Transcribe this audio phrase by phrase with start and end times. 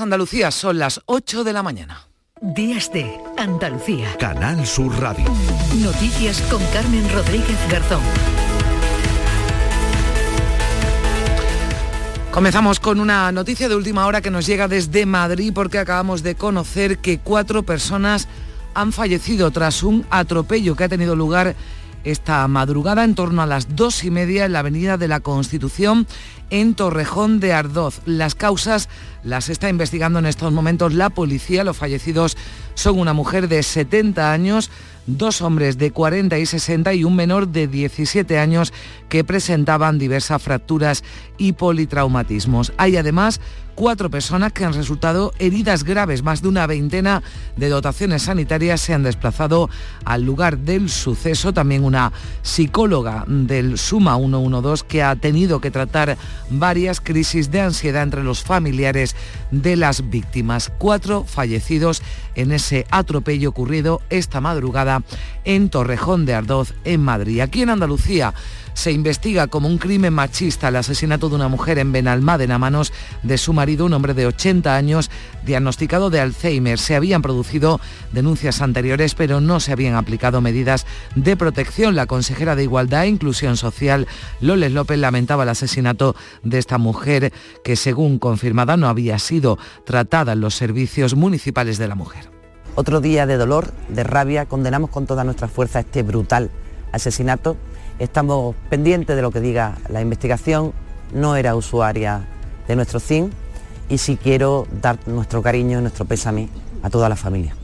[0.00, 2.08] Andalucía son las 8 de la mañana.
[2.40, 4.16] Días de Andalucía.
[4.18, 5.24] Canal Sur Radio.
[5.76, 8.02] Noticias con Carmen Rodríguez Garzón.
[12.30, 16.34] Comenzamos con una noticia de última hora que nos llega desde Madrid porque acabamos de
[16.34, 18.26] conocer que cuatro personas
[18.74, 21.54] han fallecido tras un atropello que ha tenido lugar
[22.02, 26.06] esta madrugada en torno a las dos y media en la Avenida de la Constitución
[26.50, 28.00] en Torrejón de Ardoz.
[28.04, 28.88] Las causas
[29.24, 31.64] las está investigando en estos momentos la policía.
[31.64, 32.36] Los fallecidos
[32.74, 34.70] son una mujer de 70 años,
[35.06, 38.72] dos hombres de 40 y 60 y un menor de 17 años
[39.08, 41.04] que presentaban diversas fracturas
[41.38, 42.72] y politraumatismos.
[42.76, 43.40] Hay además
[43.74, 46.22] cuatro personas que han resultado heridas graves.
[46.22, 47.22] Más de una veintena
[47.56, 49.68] de dotaciones sanitarias se han desplazado
[50.04, 51.52] al lugar del suceso.
[51.52, 52.12] También una
[52.42, 56.16] psicóloga del Suma 112 que ha tenido que tratar
[56.50, 59.13] varias crisis de ansiedad entre los familiares
[59.50, 60.72] de las víctimas.
[60.78, 62.02] Cuatro fallecidos
[62.34, 65.02] en ese atropello ocurrido esta madrugada
[65.44, 67.40] en Torrejón de Ardoz, en Madrid.
[67.40, 68.34] Aquí en Andalucía
[68.74, 72.92] se investiga como un crimen machista el asesinato de una mujer en Benalmádena a manos
[73.22, 75.10] de su marido, un hombre de 80 años,
[75.46, 76.78] diagnosticado de Alzheimer.
[76.78, 77.80] Se habían producido
[78.12, 81.94] denuncias anteriores, pero no se habían aplicado medidas de protección.
[81.94, 84.06] La consejera de Igualdad e Inclusión Social,
[84.40, 90.32] Loles López, lamentaba el asesinato de esta mujer que, según confirmada, no había sido tratada
[90.32, 92.30] en los servicios municipales de la mujer.
[92.74, 96.50] Otro día de dolor, de rabia, condenamos con toda nuestra fuerza este brutal
[96.90, 97.56] asesinato
[97.98, 100.72] Estamos pendientes de lo que diga la investigación.
[101.12, 102.26] No era usuaria
[102.66, 103.30] de nuestro CIN
[103.88, 106.48] y sí quiero dar nuestro cariño y nuestro pésame
[106.82, 107.54] a toda la familia.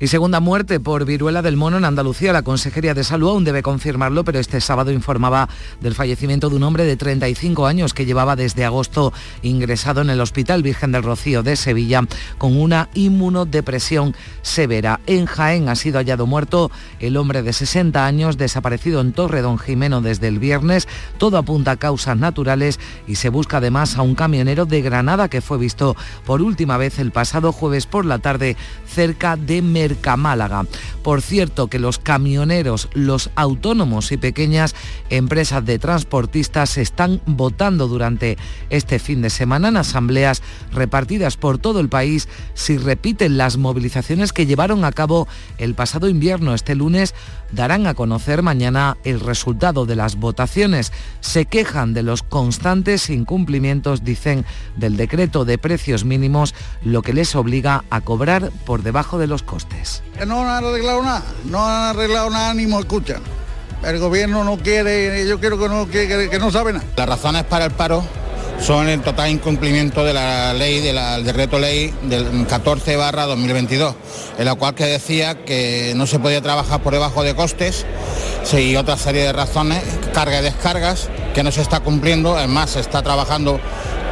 [0.00, 2.32] Y segunda muerte por viruela del mono en Andalucía.
[2.32, 5.48] La Consejería de Salud aún debe confirmarlo, pero este sábado informaba
[5.80, 10.20] del fallecimiento de un hombre de 35 años que llevaba desde agosto ingresado en el
[10.20, 12.02] Hospital Virgen del Rocío de Sevilla
[12.38, 15.00] con una inmunodepresión severa.
[15.08, 19.58] En Jaén ha sido hallado muerto el hombre de 60 años desaparecido en Torre Don
[19.58, 20.86] Jimeno desde el viernes.
[21.18, 22.78] Todo apunta a causas naturales
[23.08, 27.00] y se busca además a un camionero de Granada que fue visto por última vez
[27.00, 28.56] el pasado jueves por la tarde
[28.86, 29.60] cerca de
[30.16, 30.66] Málaga.
[31.02, 34.74] Por cierto que los camioneros, los autónomos y pequeñas
[35.10, 38.36] empresas de transportistas están votando durante
[38.70, 44.32] este fin de semana en asambleas repartidas por todo el país si repiten las movilizaciones
[44.32, 45.28] que llevaron a cabo
[45.58, 46.54] el pasado invierno.
[46.54, 47.14] Este lunes
[47.52, 50.92] darán a conocer mañana el resultado de las votaciones.
[51.20, 54.44] Se quejan de los constantes incumplimientos, dicen,
[54.76, 56.54] del decreto de precios mínimos,
[56.84, 59.77] lo que les obliga a cobrar por debajo de los costes.
[60.26, 63.22] No han arreglado nada, no han arreglado nada ni me escuchan.
[63.84, 66.84] El gobierno no quiere, yo quiero que no, que, que no sabe nada.
[66.96, 68.02] Las razones para el paro
[68.60, 73.94] son el total incumplimiento de la ley, del decreto ley del 14 barra 2022,
[74.38, 77.86] en la cual que decía que no se podía trabajar por debajo de costes
[78.52, 82.80] y otra serie de razones, carga y descargas, que no se está cumpliendo, además se
[82.80, 83.60] está trabajando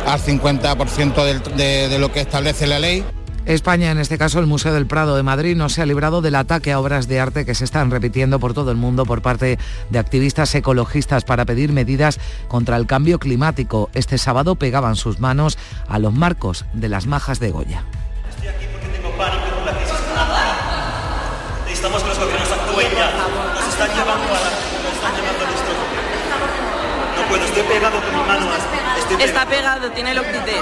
[0.06, 3.04] al 50% de lo que establece la ley.
[3.46, 6.34] España, en este caso el Museo del Prado de Madrid, no se ha librado del
[6.34, 9.56] ataque a obras de arte que se están repitiendo por todo el mundo por parte
[9.88, 12.18] de activistas ecologistas para pedir medidas
[12.48, 13.88] contra el cambio climático.
[13.94, 17.84] Este sábado pegaban sus manos a los marcos de las majas de Goya.
[18.30, 19.94] Estoy aquí porque tengo pánico por la crisis
[21.66, 23.10] Necesitamos que los gobiernos actúen ya.
[23.54, 24.50] Nos están llevando a la...
[24.82, 25.72] Nos están llevando a esto.
[27.14, 28.46] No puedo, estoy pegado con mi mano.
[28.98, 29.24] Estoy pegado.
[29.24, 30.60] Está pegado, tiene el octite.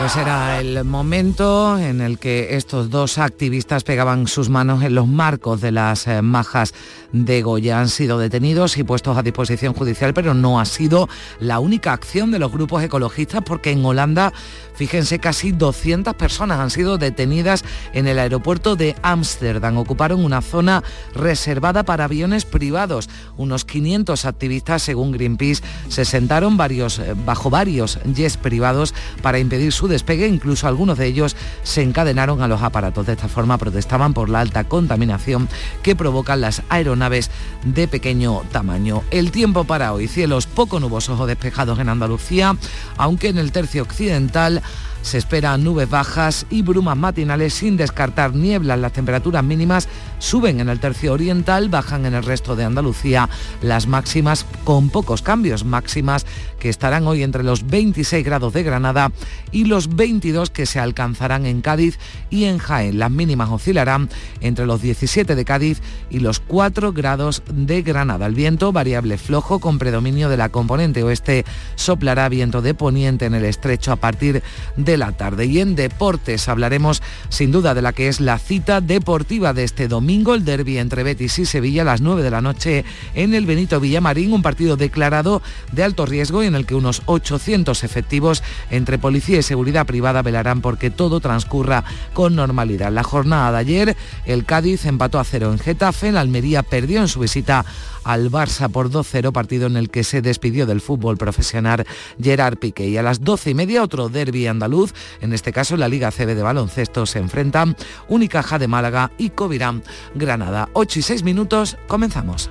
[0.00, 5.06] Pues era el momento en el que estos dos activistas pegaban sus manos en los
[5.06, 6.72] marcos de las eh, majas
[7.12, 7.80] de Goya.
[7.80, 11.06] Han sido detenidos y puestos a disposición judicial, pero no ha sido
[11.38, 14.32] la única acción de los grupos ecologistas porque en Holanda
[14.80, 19.76] Fíjense, casi 200 personas han sido detenidas en el aeropuerto de Ámsterdam.
[19.76, 20.82] Ocuparon una zona
[21.14, 23.10] reservada para aviones privados.
[23.36, 29.86] Unos 500 activistas, según Greenpeace, se sentaron eh, bajo varios jets privados para impedir su
[29.90, 30.26] despegue.
[30.26, 33.04] Incluso algunos de ellos se encadenaron a los aparatos.
[33.04, 35.48] De esta forma protestaban por la alta contaminación
[35.82, 37.30] que provocan las aeronaves
[37.64, 39.02] de pequeño tamaño.
[39.10, 42.56] El tiempo para hoy, cielos poco nubosos o despejados en Andalucía,
[42.96, 44.62] aunque en el tercio occidental
[45.02, 48.78] Se esperan nubes bajas y brumas matinales sin descartar nieblas.
[48.78, 49.88] Las temperaturas mínimas
[50.18, 53.28] suben en el tercio oriental, bajan en el resto de Andalucía.
[53.62, 56.26] Las máximas con pocos cambios, máximas
[56.60, 59.10] que estarán hoy entre los 26 grados de Granada
[59.50, 61.98] y los 22 que se alcanzarán en Cádiz
[62.30, 63.00] y en Jaén.
[63.00, 64.08] Las mínimas oscilarán
[64.40, 68.26] entre los 17 de Cádiz y los 4 grados de Granada.
[68.26, 73.34] El viento variable flojo con predominio de la componente oeste soplará viento de poniente en
[73.34, 74.42] el estrecho a partir
[74.76, 75.46] de la tarde.
[75.46, 79.88] Y en deportes hablaremos sin duda de la que es la cita deportiva de este
[79.88, 82.84] domingo, el derby entre Betis y Sevilla a las 9 de la noche
[83.14, 85.42] en el Benito Villamarín, un partido declarado
[85.72, 90.60] de alto riesgo en el que unos 800 efectivos entre policía y seguridad privada velarán
[90.60, 92.92] porque todo transcurra con normalidad.
[92.92, 97.08] La jornada de ayer, el Cádiz empató a cero en Getafe, la Almería perdió en
[97.08, 97.64] su visita
[98.04, 101.86] al Barça por 2-0, partido en el que se despidió del fútbol profesional
[102.20, 102.88] Gerard Piqué.
[102.88, 106.34] Y a las 12 y media otro derby andaluz, en este caso la Liga CB
[106.34, 107.76] de baloncesto, se enfrentan
[108.08, 109.82] Unicaja de Málaga y Covirán
[110.14, 110.68] Granada.
[110.72, 112.50] 8 y 6 minutos, comenzamos.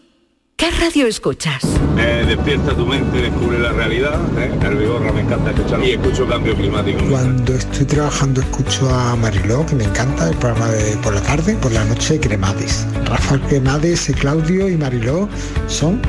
[0.61, 1.63] ¿Qué radio escuchas?
[1.97, 4.19] Eh, despierta tu mente, descubre la realidad.
[4.37, 4.51] ¿eh?
[4.61, 6.99] El Vigorra me encanta escuchar y escucho cambio climático.
[7.09, 11.55] Cuando estoy trabajando escucho a Mariló, que me encanta, el programa de por la tarde,
[11.55, 12.85] por la noche Cremades.
[13.05, 15.27] Rafael Cremades, y Claudio y Mariló
[15.65, 15.99] son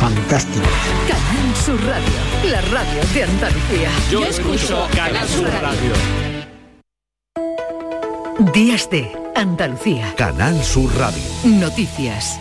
[0.00, 0.68] fantásticos.
[1.06, 3.90] Canal Sur Radio, la radio de Andalucía.
[4.10, 5.92] Yo, escucho Canal Sur Radio.
[8.52, 10.14] Días de Andalucía.
[10.16, 11.22] Canal Sur Radio.
[11.44, 12.40] Noticias.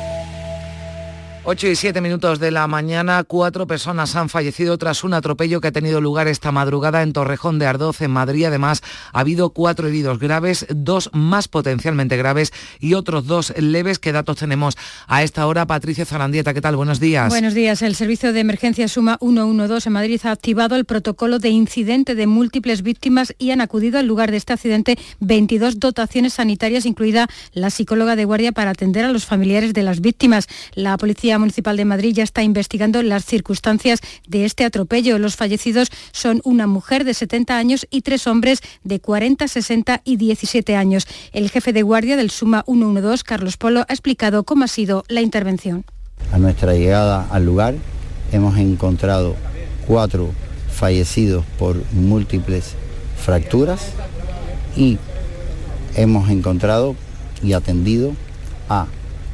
[1.50, 5.70] 8 y 7 minutos de la mañana, cuatro personas han fallecido tras un atropello que
[5.70, 8.44] ha tenido lugar esta madrugada en Torrejón de Ardoz, en Madrid.
[8.44, 8.84] Además,
[9.14, 12.52] ha habido cuatro heridos graves, dos más potencialmente graves
[12.82, 13.98] y otros dos leves.
[13.98, 14.76] ¿Qué datos tenemos
[15.08, 15.66] a esta hora?
[15.66, 16.76] Patricia Zarandieta, ¿qué tal?
[16.76, 17.30] Buenos días.
[17.30, 17.82] Buenos días.
[17.82, 22.28] El Servicio de Emergencia Suma 112 en Madrid ha activado el protocolo de incidente de
[22.28, 27.70] múltiples víctimas y han acudido al lugar de este accidente 22 dotaciones sanitarias, incluida la
[27.70, 30.50] psicóloga de guardia para atender a los familiares de las víctimas.
[30.76, 35.20] La policía Municipal de Madrid ya está investigando las circunstancias de este atropello.
[35.20, 40.18] Los fallecidos son una mujer de 70 años y tres hombres de 40, 60 y
[40.18, 41.08] 17 años.
[41.34, 45.22] El jefe de guardia del Suma 112, Carlos Polo, ha explicado cómo ha sido la
[45.22, 45.86] intervención.
[46.32, 47.76] A nuestra llegada al lugar
[48.32, 49.36] hemos encontrado
[49.86, 50.32] cuatro
[50.70, 52.76] fallecidos por múltiples
[53.18, 53.94] fracturas
[54.76, 54.98] y
[55.96, 56.96] hemos encontrado
[57.42, 58.14] y atendido
[58.70, 58.88] a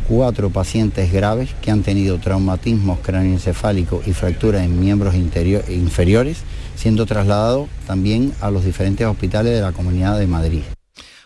[0.08, 6.40] cuatro pacientes graves que han tenido traumatismos cráneoencefálicos y fracturas en miembros inferiores,
[6.76, 10.64] siendo trasladados también a los diferentes hospitales de la Comunidad de Madrid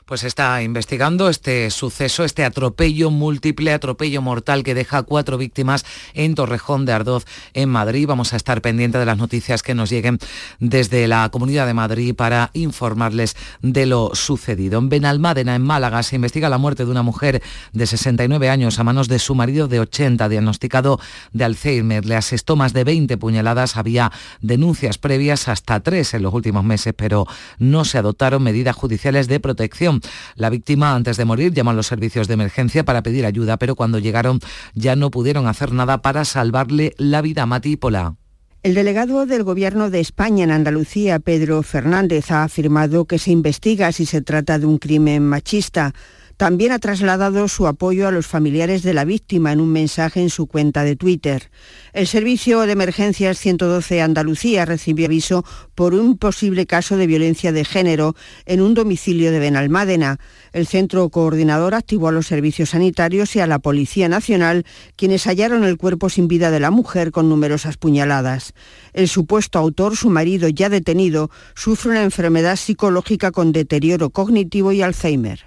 [0.07, 6.33] pues está investigando este suceso, este atropello múltiple, atropello mortal que deja cuatro víctimas en
[6.33, 8.07] Torrejón de Ardoz, en Madrid.
[8.07, 10.17] Vamos a estar pendientes de las noticias que nos lleguen
[10.61, 14.79] desde la Comunidad de Madrid para informarles de lo sucedido.
[14.79, 17.43] En Benalmádena, en Málaga, se investiga la muerte de una mujer
[17.73, 21.01] de 69 años a manos de su marido de 80, diagnosticado
[21.33, 22.05] de Alzheimer.
[22.05, 23.75] Le asestó más de 20 puñaladas.
[23.75, 27.27] Había denuncias previas hasta tres en los últimos meses, pero
[27.59, 29.96] no se adoptaron medidas judiciales de protección
[30.35, 33.75] la víctima, antes de morir, llamó a los servicios de emergencia para pedir ayuda, pero
[33.75, 34.39] cuando llegaron
[34.73, 37.45] ya no pudieron hacer nada para salvarle la vida.
[37.45, 38.15] Mati Pola.
[38.63, 43.91] El delegado del Gobierno de España en Andalucía, Pedro Fernández, ha afirmado que se investiga
[43.91, 45.93] si se trata de un crimen machista.
[46.37, 50.29] También ha trasladado su apoyo a los familiares de la víctima en un mensaje en
[50.29, 51.49] su cuenta de Twitter.
[51.93, 57.65] El Servicio de Emergencias 112 Andalucía recibió aviso por un posible caso de violencia de
[57.65, 58.15] género
[58.45, 60.19] en un domicilio de Benalmádena.
[60.53, 64.63] El centro coordinador activó a los servicios sanitarios y a la Policía Nacional,
[64.95, 68.53] quienes hallaron el cuerpo sin vida de la mujer con numerosas puñaladas.
[68.93, 74.83] El supuesto autor, su marido ya detenido, sufre una enfermedad psicológica con deterioro cognitivo y
[74.83, 75.46] Alzheimer.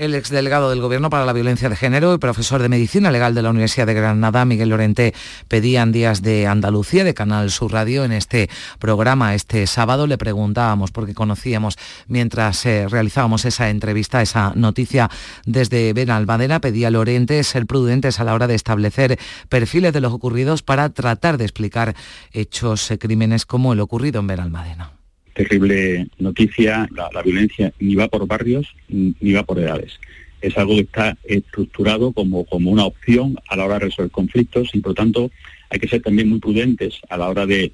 [0.00, 3.42] El exdelegado del Gobierno para la Violencia de Género y profesor de Medicina Legal de
[3.42, 5.12] la Universidad de Granada, Miguel Lorente,
[5.46, 9.34] pedían días de Andalucía, de Canal Sur Radio, en este programa.
[9.34, 11.76] Este sábado le preguntábamos, porque conocíamos
[12.08, 15.10] mientras eh, realizábamos esa entrevista, esa noticia
[15.44, 19.18] desde Benalmádena, pedía Lorente ser prudentes a la hora de establecer
[19.50, 21.94] perfiles de los ocurridos para tratar de explicar
[22.32, 24.99] hechos, eh, crímenes como el ocurrido en Benalmádena
[25.40, 29.98] terrible noticia, la, violencia ni va por barrios ni va por edades.
[30.42, 34.70] Es algo que está estructurado como, como una opción a la hora de resolver conflictos
[34.74, 35.30] y por lo tanto
[35.70, 37.72] hay que ser también muy prudentes a la hora de,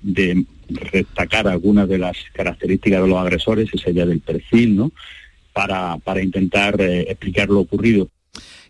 [0.92, 4.92] destacar algunas de las características de los agresores, esa idea del perfil, ¿no?
[5.52, 8.10] Para, para intentar eh, explicar lo ocurrido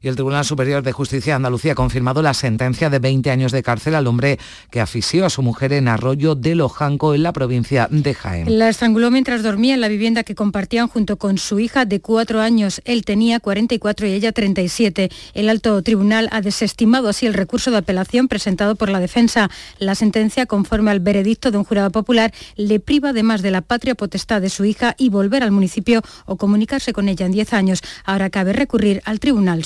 [0.03, 3.53] y el Tribunal Superior de Justicia de Andalucía ha confirmado la sentencia de 20 años
[3.53, 4.39] de cárcel al hombre
[4.71, 8.59] que asfixió a su mujer en Arroyo de Lojanco, en la provincia de Jaén.
[8.59, 12.41] La estranguló mientras dormía en la vivienda que compartían junto con su hija de cuatro
[12.41, 12.81] años.
[12.85, 15.11] Él tenía 44 y ella 37.
[15.35, 19.51] El alto tribunal ha desestimado así el recurso de apelación presentado por la defensa.
[19.79, 23.95] La sentencia, conforme al veredicto de un jurado popular, le priva además de la patria
[23.95, 27.83] potestad de su hija y volver al municipio o comunicarse con ella en 10 años.
[28.05, 29.65] Ahora cabe recurrir al Tribunal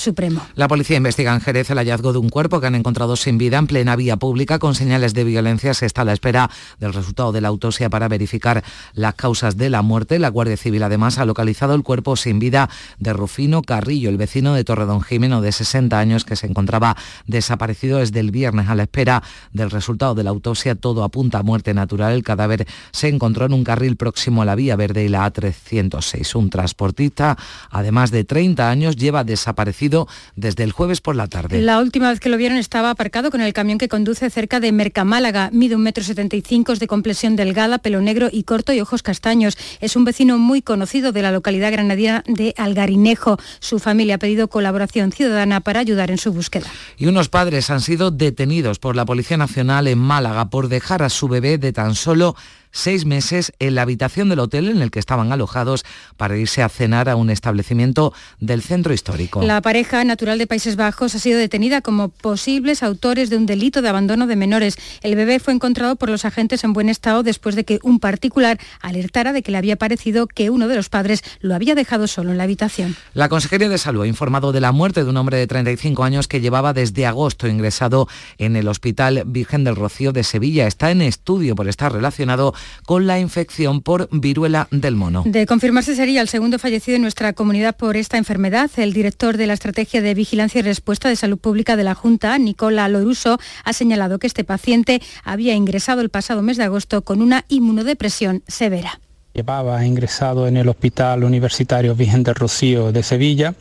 [0.55, 3.57] La policía investiga en Jerez el hallazgo de un cuerpo que han encontrado sin vida
[3.57, 5.73] en plena vía pública con señales de violencia.
[5.73, 6.49] Se está a la espera
[6.79, 8.63] del resultado de la autopsia para verificar
[8.93, 10.19] las causas de la muerte.
[10.19, 14.53] La Guardia Civil además ha localizado el cuerpo sin vida de Rufino Carrillo, el vecino
[14.53, 18.83] de Torredón Jimeno de 60 años que se encontraba desaparecido desde el viernes a la
[18.83, 19.23] espera
[19.53, 20.75] del resultado de la autopsia.
[20.75, 22.13] Todo apunta a muerte natural.
[22.13, 26.35] El cadáver se encontró en un carril próximo a la vía verde y la A306.
[26.35, 27.37] Un transportista,
[27.71, 31.61] además de 30 años, lleva desaparecido desde el jueves por la tarde.
[31.61, 34.71] La última vez que lo vieron estaba aparcado con el camión que conduce cerca de
[34.71, 35.49] Mercamálaga.
[35.51, 38.81] Mide un metro setenta y cinco, es de complexión delgada, pelo negro y corto y
[38.81, 39.57] ojos castaños.
[39.79, 43.37] Es un vecino muy conocido de la localidad granadina de Algarinejo.
[43.59, 46.67] Su familia ha pedido colaboración ciudadana para ayudar en su búsqueda.
[46.97, 51.09] Y unos padres han sido detenidos por la Policía Nacional en Málaga por dejar a
[51.09, 52.35] su bebé de tan solo
[52.71, 55.83] seis meses en la habitación del hotel en el que estaban alojados
[56.17, 59.41] para irse a cenar a un establecimiento del centro histórico.
[59.41, 63.81] La pareja natural de Países Bajos ha sido detenida como posibles autores de un delito
[63.81, 64.77] de abandono de menores.
[65.01, 68.59] El bebé fue encontrado por los agentes en buen estado después de que un particular
[68.81, 72.31] alertara de que le había parecido que uno de los padres lo había dejado solo
[72.31, 72.95] en la habitación.
[73.13, 76.27] La Consejería de Salud ha informado de la muerte de un hombre de 35 años
[76.27, 80.67] que llevaba desde agosto ingresado en el Hospital Virgen del Rocío de Sevilla.
[80.67, 82.53] Está en estudio por estar relacionado
[82.85, 85.23] con la infección por viruela del mono.
[85.25, 88.69] De confirmarse sería el segundo fallecido en nuestra comunidad por esta enfermedad.
[88.77, 92.37] El director de la Estrategia de Vigilancia y Respuesta de Salud Pública de la Junta,
[92.37, 97.21] Nicola Loruso, ha señalado que este paciente había ingresado el pasado mes de agosto con
[97.21, 98.99] una inmunodepresión severa.
[99.33, 103.55] Llevaba ingresado en el Hospital Universitario Virgen del Rocío de Sevilla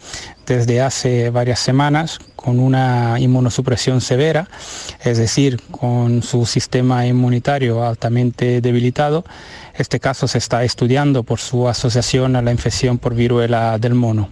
[0.44, 4.48] desde hace varias semanas con una inmunosupresión severa,
[5.04, 9.24] es decir, con su sistema inmunitario altamente debilitado.
[9.72, 14.28] Este caso se está estudiando por su asociación a la infección por viruela del mono.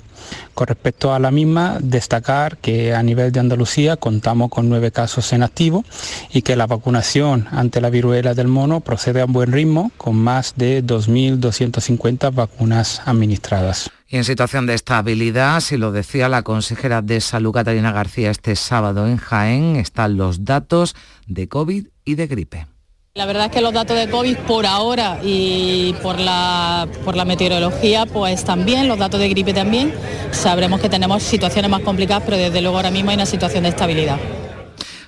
[0.55, 5.33] Con respecto a la misma, destacar que a nivel de Andalucía contamos con nueve casos
[5.33, 5.85] en activo
[6.33, 10.17] y que la vacunación ante la viruela del mono procede a un buen ritmo con
[10.17, 13.91] más de 2.250 vacunas administradas.
[14.09, 18.57] Y en situación de estabilidad, si lo decía la consejera de Salud Catalina García este
[18.57, 20.97] sábado en Jaén, están los datos
[21.27, 22.67] de COVID y de gripe.
[23.19, 27.25] La verdad es que los datos de COVID por ahora y por la, por la
[27.25, 29.93] meteorología pues también, los datos de gripe también,
[30.31, 33.71] sabremos que tenemos situaciones más complicadas, pero desde luego ahora mismo hay una situación de
[33.71, 34.21] estabilidad.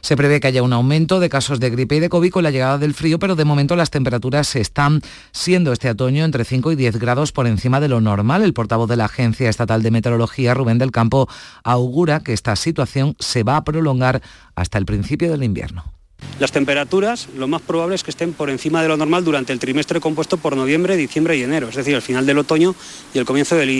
[0.00, 2.50] Se prevé que haya un aumento de casos de gripe y de COVID con la
[2.50, 6.74] llegada del frío, pero de momento las temperaturas están siendo este otoño entre 5 y
[6.74, 8.42] 10 grados por encima de lo normal.
[8.42, 11.28] El portavoz de la Agencia Estatal de Meteorología, Rubén del Campo,
[11.62, 14.20] augura que esta situación se va a prolongar
[14.56, 15.99] hasta el principio del invierno.
[16.40, 19.58] Las temperaturas lo más probable es que estén por encima de lo normal durante el
[19.58, 22.74] trimestre compuesto por noviembre, diciembre y enero, es decir, el final del otoño
[23.12, 23.70] y el comienzo del,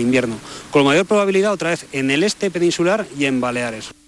[0.00, 0.36] invierno,
[0.72, 4.03] con mayor probabilidad otra vez en el este peninsular y en Baleares.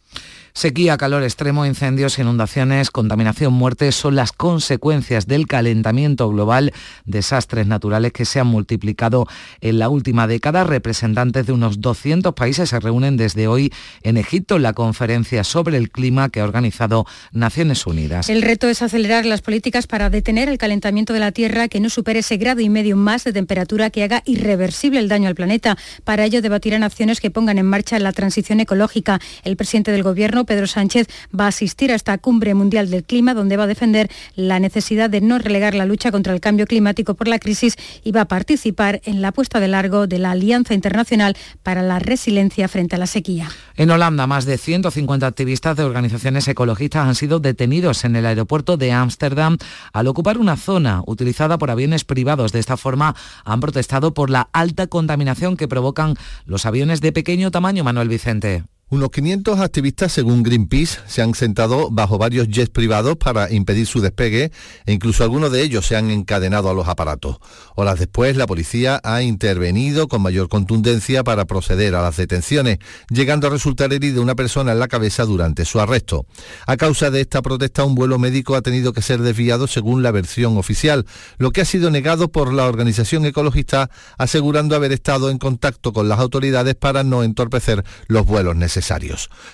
[0.57, 6.73] Sequía, calor extremo, incendios, inundaciones, contaminación, muerte son las consecuencias del calentamiento global,
[7.05, 9.27] desastres naturales que se han multiplicado
[9.61, 10.65] en la última década.
[10.65, 13.71] Representantes de unos 200 países se reúnen desde hoy
[14.03, 18.31] en Egipto en la conferencia sobre el clima que ha organizado Naciones Unidas.
[18.31, 21.91] El reto es acelerar las políticas para detener el calentamiento de la Tierra que no
[21.91, 25.77] supere ese grado y medio más de temperatura que haga irreversible el daño al planeta.
[26.05, 29.21] Para ello debatirán acciones que pongan en marcha la transición ecológica.
[29.45, 33.35] El presidente del Gobierno, Pedro Sánchez va a asistir a esta cumbre mundial del clima,
[33.35, 37.15] donde va a defender la necesidad de no relegar la lucha contra el cambio climático
[37.15, 40.75] por la crisis y va a participar en la puesta de largo de la Alianza
[40.75, 43.49] Internacional para la Resiliencia frente a la sequía.
[43.77, 48.77] En Holanda, más de 150 activistas de organizaciones ecologistas han sido detenidos en el aeropuerto
[48.77, 49.59] de Ámsterdam
[49.93, 52.53] al ocupar una zona utilizada por aviones privados.
[52.53, 57.51] De esta forma han protestado por la alta contaminación que provocan los aviones de pequeño
[57.51, 58.65] tamaño, Manuel Vicente.
[58.89, 64.01] Unos 500 activistas, según Greenpeace, se han sentado bajo varios jets privados para impedir su
[64.01, 64.53] despegue
[64.85, 67.39] e incluso algunos de ellos se han encadenado a los aparatos.
[67.75, 72.79] Horas después, la policía ha intervenido con mayor contundencia para proceder a las detenciones,
[73.11, 76.25] llegando a resultar herida una persona en la cabeza durante su arresto.
[76.69, 80.13] A causa de esta protesta, un vuelo médico ha tenido que ser desviado según la
[80.13, 81.07] versión oficial,
[81.39, 86.09] lo que ha sido negado por la organización ecologista, asegurando haber estado en contacto con
[86.09, 88.76] las autoridades para no entorpecer los vuelos necesarios.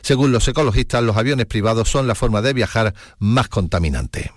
[0.01, 4.33] Según los ecologistas, los aviones privados son la forma de viajar más contaminante.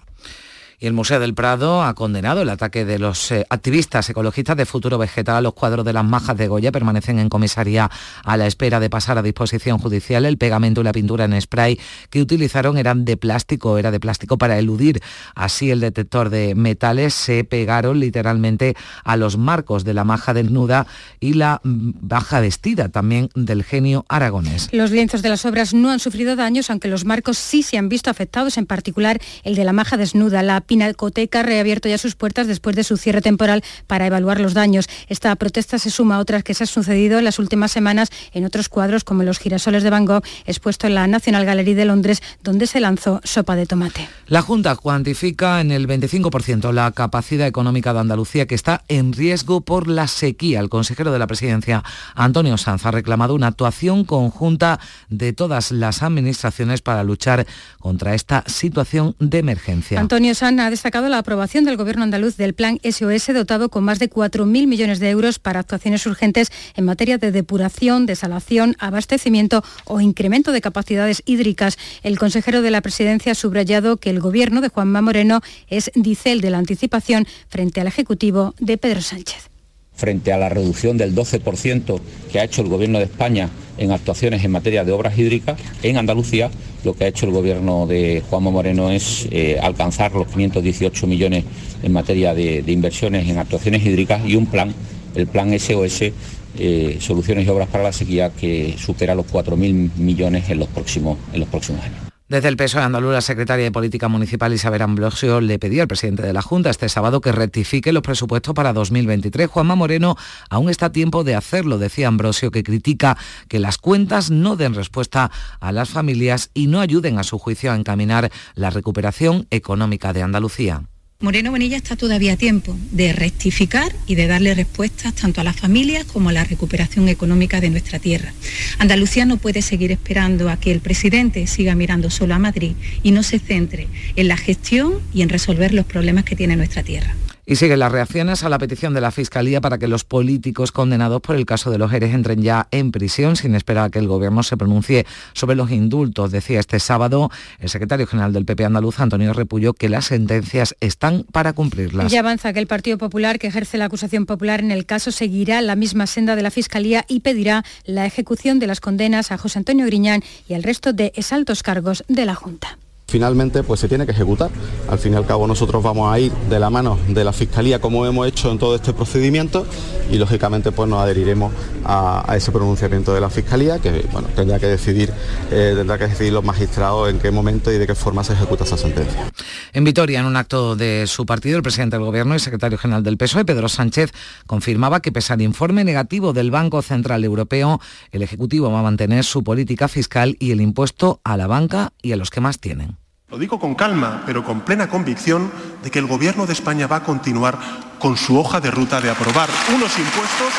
[0.79, 4.65] Y el Museo del Prado ha condenado el ataque de los eh, activistas ecologistas de
[4.65, 5.44] Futuro Vegetal.
[5.44, 7.89] Los cuadros de las majas de Goya permanecen en comisaría
[8.24, 10.25] a la espera de pasar a disposición judicial.
[10.25, 11.79] El pegamento y la pintura en spray
[12.10, 15.01] que utilizaron eran de plástico, era de plástico para eludir
[15.34, 17.13] así el detector de metales.
[17.13, 20.88] Se pegaron literalmente a los marcos de la maja desnuda
[21.20, 24.70] y la mm, baja vestida también del genio aragonés.
[24.72, 27.89] Los lienzos de las obras no han sufrido daños, aunque los marcos sí se han
[27.89, 30.44] visto afectados, en particular el de la maja desnuda.
[30.44, 34.53] La Pinacoteca ha reabierto ya sus puertas después de su cierre temporal para evaluar los
[34.53, 34.88] daños.
[35.07, 38.45] Esta protesta se suma a otras que se han sucedido en las últimas semanas en
[38.45, 42.22] otros cuadros como los girasoles de Van Gogh expuesto en la National Gallery de Londres
[42.43, 44.07] donde se lanzó sopa de tomate.
[44.27, 49.62] La Junta cuantifica en el 25% la capacidad económica de Andalucía que está en riesgo
[49.62, 50.60] por la sequía.
[50.60, 51.84] El consejero de la presidencia,
[52.15, 54.79] Antonio Sanz, ha reclamado una actuación conjunta
[55.10, 57.45] de todas las administraciones para luchar
[57.79, 60.00] contra esta situación de emergencia.
[60.00, 64.00] Antonio Sanz ha destacado la aprobación del Gobierno andaluz del Plan SOS dotado con más
[64.00, 70.01] de 4.000 millones de euros para actuaciones urgentes en materia de depuración, desalación, abastecimiento o
[70.01, 71.77] incremento de capacidades hídricas.
[72.03, 76.31] El consejero de la Presidencia ha subrayado que el Gobierno de Juanma Moreno es, dice,
[76.31, 79.54] el de la anticipación frente al Ejecutivo de Pedro Sánchez
[79.95, 81.99] frente a la reducción del 12%
[82.31, 85.97] que ha hecho el Gobierno de España en actuaciones en materia de obras hídricas, en
[85.97, 86.49] Andalucía
[86.85, 91.43] lo que ha hecho el Gobierno de Juanma Moreno es eh, alcanzar los 518 millones
[91.81, 94.73] en materia de, inversiones en actuaciones hídricas y un plan,
[95.15, 96.11] el plan SOS,
[96.57, 101.17] eh, Soluciones y Obras para la Sequía, que supera los 4.000 millones en los próximos,
[101.33, 102.04] en los próximos años.
[102.27, 106.24] Desde el PSOE andaluz, la secretaria de Política Municipal Isabel Ambrosio le pedía al presidente
[106.24, 109.48] de la Junta este sábado que rectifique los presupuestos para 2023.
[109.48, 110.17] Juanma Moreno
[110.50, 113.15] aún está a tiempo de hacerlo, decía Ambrosio, que critica
[113.48, 115.29] que las cuentas no den respuesta
[115.60, 120.24] a las familias y no ayuden a su juicio a encaminar la recuperación económica de
[120.24, 120.82] Andalucía.
[121.22, 125.55] Moreno Bonilla está todavía a tiempo de rectificar y de darle respuestas tanto a las
[125.55, 128.34] familias como a la recuperación económica de nuestra tierra.
[128.80, 133.12] Andalucía no puede seguir esperando a que el presidente siga mirando solo a Madrid y
[133.12, 137.15] no se centre en la gestión y en resolver los problemas que tiene nuestra tierra.
[137.47, 141.21] Y siguen las reacciones a la petición de la Fiscalía para que los políticos condenados
[141.21, 144.08] por el caso de los Jerez entren ya en prisión sin esperar a que el
[144.08, 146.31] Gobierno se pronuncie sobre los indultos.
[146.31, 147.29] Decía este sábado
[147.60, 152.12] el secretario general del PP andaluz, Antonio Repullo, que las sentencias están para cumplirlas.
[152.12, 155.62] Y avanza que el Partido Popular, que ejerce la acusación popular en el caso, seguirá
[155.62, 159.60] la misma senda de la Fiscalía y pedirá la ejecución de las condenas a José
[159.60, 162.79] Antonio Griñán y al resto de exaltos cargos de la Junta
[163.15, 164.49] finalmente pues se tiene que ejecutar.
[164.89, 167.80] Al fin y al cabo nosotros vamos a ir de la mano de la Fiscalía
[167.80, 169.65] como hemos hecho en todo este procedimiento
[170.12, 171.54] y lógicamente pues nos adheriremos
[171.86, 175.13] a, ese pronunciamiento de la Fiscalía que bueno, tendrá que decidir
[175.49, 178.65] eh, tendrá que decidir los magistrados en qué momento y de qué forma se ejecuta
[178.65, 179.32] esa sentencia.
[179.71, 183.01] En Vitoria, en un acto de su partido, el presidente del Gobierno y secretario general
[183.04, 184.12] del PSOE, Pedro Sánchez,
[184.45, 187.80] confirmaba que pese al informe negativo del Banco Central Europeo,
[188.12, 192.12] el Ejecutivo va a mantener su política fiscal y el impuesto a la banca y
[192.12, 192.97] a los que más tienen.
[193.29, 196.97] Lo digo con calma, pero con plena convicción de que el Gobierno de España va
[196.97, 197.57] a continuar
[197.97, 200.53] con su hoja de ruta de aprobar unos impuestos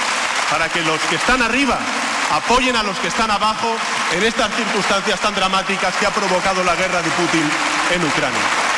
[0.50, 1.78] para que los que están arriba
[2.32, 3.68] apoyen a los que están abajo
[4.16, 7.48] en estas circunstancias tan dramáticas que ha provocado la guerra de Putin
[7.94, 8.75] en Ucrania.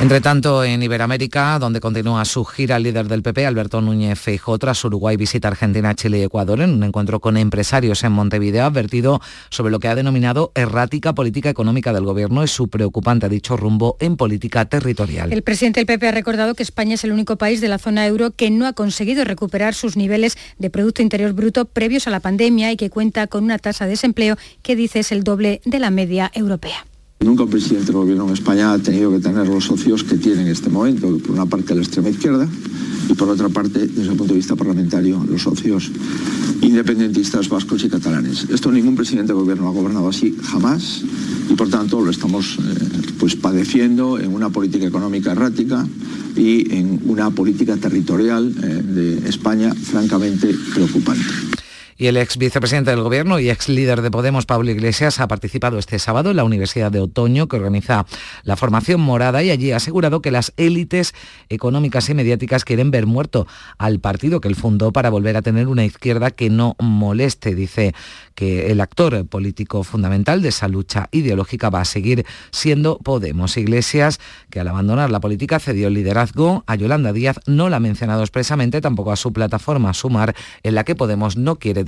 [0.00, 4.56] Entre tanto, en Iberoamérica, donde continúa su gira el líder del PP, Alberto Núñez Feijóo,
[4.56, 8.66] tras Uruguay visita Argentina, Chile y Ecuador, en un encuentro con empresarios en Montevideo, ha
[8.66, 13.56] advertido sobre lo que ha denominado errática política económica del gobierno y su preocupante, dicho,
[13.56, 15.32] rumbo en política territorial.
[15.32, 18.06] El presidente del PP ha recordado que España es el único país de la zona
[18.06, 22.20] euro que no ha conseguido recuperar sus niveles de Producto Interior Bruto previos a la
[22.20, 25.80] pandemia y que cuenta con una tasa de desempleo que dice es el doble de
[25.80, 26.84] la media europea.
[27.20, 30.42] Nunca un presidente del gobierno en España ha tenido que tener los socios que tiene
[30.42, 32.48] en este momento, por una parte la extrema izquierda
[33.08, 35.90] y por otra parte, desde el punto de vista parlamentario, los socios
[36.62, 38.46] independentistas vascos y catalanes.
[38.50, 41.02] Esto ningún presidente del gobierno ha gobernado así jamás
[41.50, 45.84] y por tanto lo estamos eh, pues padeciendo en una política económica errática
[46.36, 51.24] y en una política territorial eh, de España francamente preocupante.
[52.00, 55.80] Y el ex vicepresidente del Gobierno y ex líder de Podemos, Pablo Iglesias, ha participado
[55.80, 58.06] este sábado en la Universidad de Otoño, que organiza
[58.44, 61.12] la formación morada, y allí ha asegurado que las élites
[61.48, 65.66] económicas y mediáticas quieren ver muerto al partido que él fundó para volver a tener
[65.66, 67.56] una izquierda que no moleste.
[67.56, 67.96] Dice
[68.36, 73.56] que el actor político fundamental de esa lucha ideológica va a seguir siendo Podemos.
[73.56, 77.80] Iglesias, que al abandonar la política cedió el liderazgo a Yolanda Díaz, no la ha
[77.80, 81.87] mencionado expresamente, tampoco a su plataforma Sumar, en la que Podemos no quiere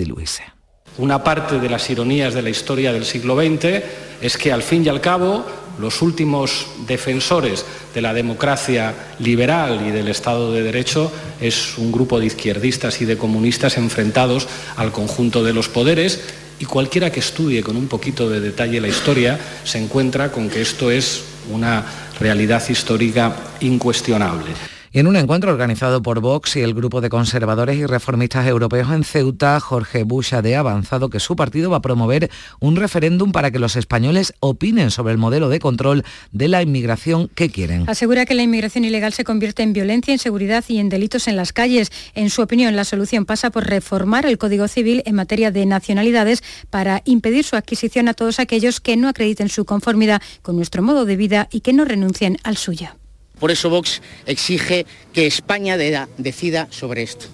[0.98, 3.82] Una parte de las ironías de la historia del siglo XX
[4.20, 5.44] es que al fin y al cabo
[5.78, 11.10] los últimos defensores de la democracia liberal y del Estado de Derecho
[11.40, 16.20] es un grupo de izquierdistas y de comunistas enfrentados al conjunto de los poderes
[16.58, 20.60] y cualquiera que estudie con un poquito de detalle la historia se encuentra con que
[20.60, 21.84] esto es una
[22.18, 24.79] realidad histórica incuestionable.
[24.92, 29.04] En un encuentro organizado por Vox y el grupo de conservadores y reformistas europeos en
[29.04, 33.60] Ceuta, Jorge Bush ha avanzado que su partido va a promover un referéndum para que
[33.60, 37.88] los españoles opinen sobre el modelo de control de la inmigración que quieren.
[37.88, 41.52] Asegura que la inmigración ilegal se convierte en violencia, inseguridad y en delitos en las
[41.52, 41.92] calles.
[42.16, 46.42] En su opinión, la solución pasa por reformar el Código Civil en materia de nacionalidades
[46.68, 51.04] para impedir su adquisición a todos aquellos que no acrediten su conformidad con nuestro modo
[51.04, 52.99] de vida y que no renuncien al suyo.
[53.40, 57.26] Por eso Vox exige que España decida sobre esto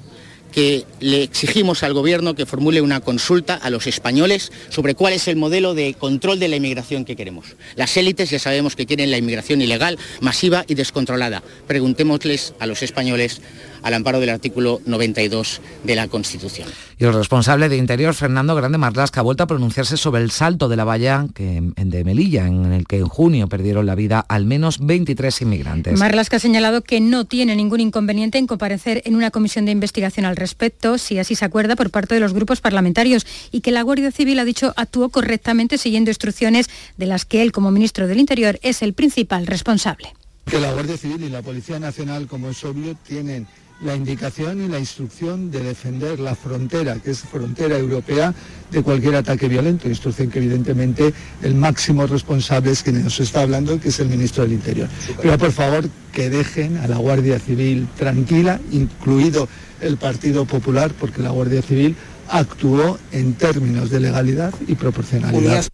[0.56, 5.28] que le exigimos al Gobierno que formule una consulta a los españoles sobre cuál es
[5.28, 7.56] el modelo de control de la inmigración que queremos.
[7.74, 11.42] Las élites ya sabemos que quieren la inmigración ilegal, masiva y descontrolada.
[11.66, 13.42] Preguntémosles a los españoles
[13.86, 16.68] al amparo del artículo 92 de la Constitución.
[16.98, 20.68] Y el responsable de Interior, Fernando Grande Marlasca, ha vuelto a pronunciarse sobre el salto
[20.68, 24.44] de la valla que, de Melilla, en el que en junio perdieron la vida al
[24.44, 25.96] menos 23 inmigrantes.
[26.00, 30.26] Marlasca ha señalado que no tiene ningún inconveniente en comparecer en una comisión de investigación
[30.26, 33.82] al respecto, si así se acuerda, por parte de los grupos parlamentarios, y que la
[33.82, 38.18] Guardia Civil, ha dicho, actuó correctamente siguiendo instrucciones de las que él, como ministro del
[38.18, 40.12] Interior, es el principal responsable.
[40.44, 43.46] Que la Guardia Civil y la Policía Nacional, como es obvio, tienen
[43.80, 48.34] la indicación y la instrucción de defender la frontera, que es frontera europea,
[48.70, 49.88] de cualquier ataque violento.
[49.88, 51.12] Instrucción que evidentemente
[51.42, 54.88] el máximo responsable es quien nos está hablando, que es el ministro del Interior.
[55.20, 59.48] Pero por favor que dejen a la Guardia Civil tranquila, incluido
[59.80, 61.96] el Partido Popular, porque la Guardia Civil
[62.28, 65.66] actuó en términos de legalidad y proporcionalidad.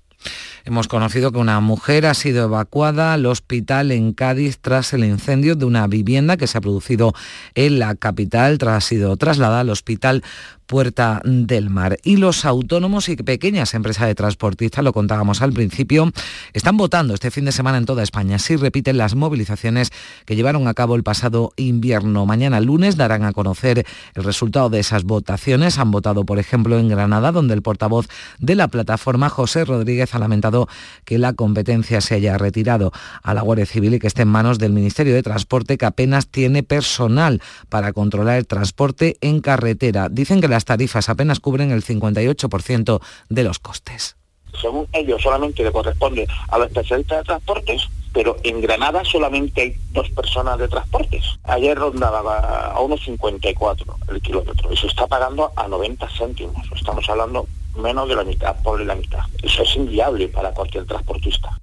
[0.64, 5.57] Hemos conocido que una mujer ha sido evacuada al hospital en Cádiz tras el incendio
[5.57, 7.14] de una vivienda que se ha producido
[7.55, 10.22] en la capital, tras ha sido trasladada al hospital
[10.66, 11.98] Puerta del Mar.
[12.03, 16.11] Y los autónomos y pequeñas empresas de transportistas, lo contábamos al principio,
[16.53, 18.38] están votando este fin de semana en toda España.
[18.38, 19.90] Si repiten las movilizaciones
[20.25, 22.27] que llevaron a cabo el pasado invierno.
[22.27, 25.79] Mañana lunes darán a conocer el resultado de esas votaciones.
[25.79, 30.18] Han votado, por ejemplo, en Granada, donde el portavoz de la plataforma, José Rodríguez, ha
[30.18, 30.68] lamentado
[31.05, 34.59] que la competencia se haya retirado a la Guardia Civil y que esté en manos
[34.59, 40.09] del Ministerio de Transporte, que apenas tiene personal para controlar el transporte en carretera.
[40.09, 44.16] Dicen que las tarifas apenas cubren el 58% de los costes.
[44.61, 49.75] Según ellos solamente le corresponde a los especialistas de transportes, pero en Granada solamente hay
[49.92, 51.25] dos personas de transportes.
[51.44, 56.66] Ayer rondaba a unos 54 el kilómetro y se está pagando a 90 céntimos.
[56.77, 57.46] Estamos hablando
[57.77, 59.20] menos de la mitad, por la mitad.
[59.42, 61.59] Eso es inviable para cualquier transportista.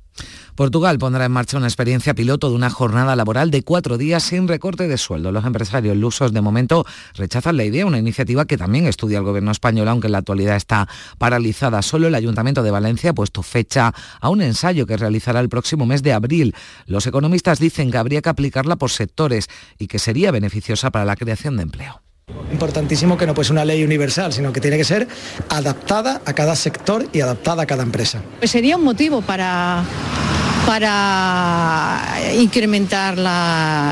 [0.60, 4.46] Portugal pondrá en marcha una experiencia piloto de una jornada laboral de cuatro días sin
[4.46, 5.32] recorte de sueldo.
[5.32, 9.52] Los empresarios lusos de momento rechazan la idea, una iniciativa que también estudia el gobierno
[9.52, 11.82] español, aunque en la actualidad está paralizada.
[11.82, 15.86] Solo el Ayuntamiento de Valencia ha puesto fecha a un ensayo que realizará el próximo
[15.86, 16.54] mes de abril.
[16.88, 21.16] Los economistas dicen que habría que aplicarla por sectores y que sería beneficiosa para la
[21.16, 22.02] creación de empleo.
[22.52, 25.08] Importantísimo que no puede ser una ley universal, sino que tiene que ser
[25.50, 28.22] adaptada a cada sector y adaptada a cada empresa.
[28.40, 29.84] Pues sería un motivo para
[30.66, 32.06] para
[32.38, 33.18] incrementar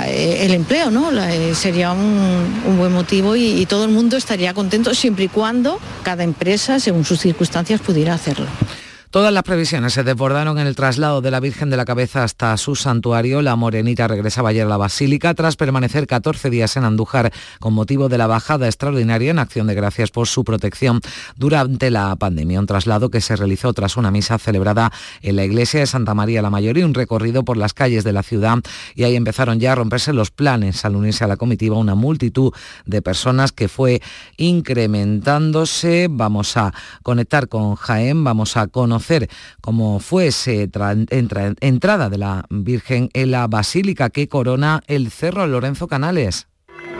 [0.05, 1.11] eh, el empleo, ¿no?
[1.11, 6.23] Eh, sería un, buen motivo y todo el mundo estaría contento siempre y cuando cada
[6.23, 8.45] empresa, según sus circunstancias, pudiera hacerlo.
[9.09, 12.57] Todas las previsiones se desbordaron en el traslado de la Virgen de la Cabeza hasta
[12.57, 13.41] su santuario.
[13.41, 18.09] La Morenita regresaba ayer a la Basílica tras permanecer 14 días en Andújar con motivo
[18.09, 20.99] de la bajada extraordinaria en acción de gracias por su protección
[21.37, 22.59] durante la pandemia.
[22.59, 24.91] Un traslado que se realizó tras una misa celebrada
[25.21, 28.11] en la iglesia de Santa María la Mayor y un recorrido por las calles de
[28.11, 28.57] la ciudad.
[28.93, 32.51] Y ahí empezaron ya a romperse los planes al unirse a la comitiva una multitud
[32.85, 34.01] de personas que fue
[34.35, 36.07] incrementándose.
[36.11, 39.29] Vamos a conectar con Jaén, vamos a conocer conocer
[39.61, 40.29] cómo fue
[41.61, 46.47] entrada de la Virgen en la Basílica que corona el Cerro Lorenzo Canales.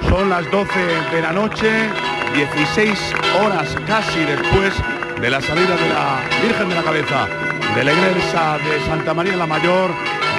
[0.08, 0.70] Son las 12
[1.12, 1.90] de la noche
[2.36, 3.00] 16
[3.42, 4.74] horas casi después
[5.20, 7.28] de la salida de la Virgen de la Cabeza
[7.76, 9.90] de la iglesia de Santa María la Mayor,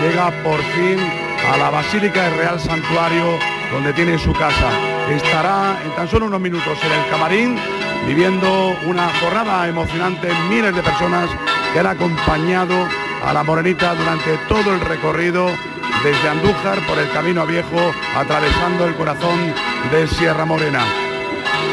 [0.01, 0.99] llega por fin
[1.53, 3.39] a la Basílica del Real Santuario,
[3.73, 4.71] donde tiene su casa.
[5.11, 7.57] Estará en tan solo unos minutos en el camarín,
[8.07, 11.29] viviendo una jornada emocionante, miles de personas
[11.73, 12.89] que han acompañado
[13.25, 15.47] a la Morenita durante todo el recorrido
[16.03, 19.39] desde Andújar por el Camino Viejo, atravesando el corazón
[19.91, 20.85] de Sierra Morena.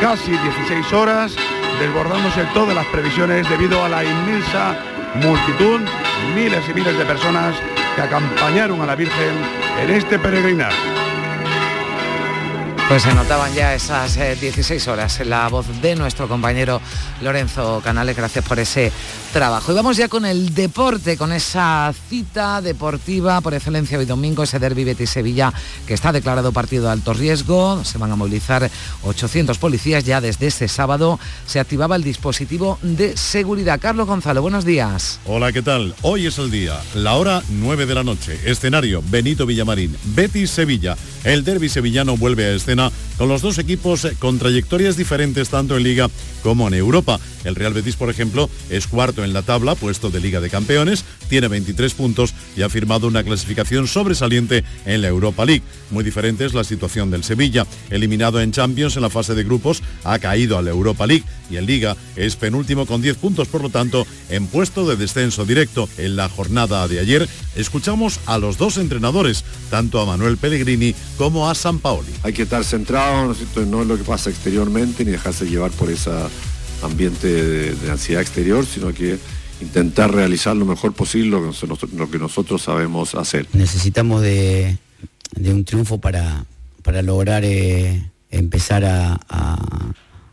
[0.01, 1.35] Casi 16 horas,
[1.79, 4.75] desbordándose todas las previsiones debido a la inmensa
[5.15, 5.81] multitud,
[6.33, 7.55] miles y miles de personas
[7.95, 9.35] que acompañaron a la Virgen
[9.81, 10.94] en este peregrinar.
[12.87, 16.79] Pues se notaban ya esas 16 eh, horas en la voz de nuestro compañero
[17.19, 18.15] Lorenzo Canales.
[18.15, 18.91] Gracias por ese
[19.33, 19.71] trabajo.
[19.71, 24.59] Y vamos ya con el deporte, con esa cita deportiva por excelencia hoy domingo, ese
[24.59, 25.51] derbi Betis-Sevilla
[25.87, 27.83] que está declarado partido de alto riesgo.
[27.83, 28.69] Se van a movilizar
[29.03, 30.05] 800 policías.
[30.05, 33.79] Ya desde ese sábado se activaba el dispositivo de seguridad.
[33.81, 35.19] Carlos Gonzalo, buenos días.
[35.25, 35.95] Hola, ¿qué tal?
[36.03, 38.39] Hoy es el día, la hora 9 de la noche.
[38.45, 40.95] Escenario Benito Villamarín, Betis-Sevilla.
[41.23, 42.51] El derby sevillano vuelve a
[43.17, 46.09] con los dos equipos con trayectorias diferentes tanto en Liga
[46.43, 47.19] como en Europa.
[47.43, 51.05] El Real Betis, por ejemplo, es cuarto en la tabla, puesto de Liga de Campeones,
[51.29, 55.63] tiene 23 puntos y ha firmado una clasificación sobresaliente en la Europa League.
[55.91, 57.65] Muy diferente es la situación del Sevilla.
[57.89, 61.57] Eliminado en Champions en la fase de grupos, ha caído a la Europa League y
[61.57, 65.87] en Liga es penúltimo con 10 puntos, por lo tanto, en puesto de descenso directo.
[65.97, 71.49] En la jornada de ayer escuchamos a los dos entrenadores, tanto a Manuel Pellegrini como
[71.49, 72.11] a San Paoli.
[72.65, 76.11] Centrado, ¿no, no es lo que pasa exteriormente, ni dejarse llevar por ese
[76.81, 79.17] ambiente de, ansiedad exterior, sino que
[79.61, 83.47] intentar realizar lo mejor posible lo que, nosotros sabemos hacer.
[83.53, 84.77] Necesitamos de,
[85.39, 86.45] un triunfo para,
[86.83, 89.19] para lograr eh, empezar a,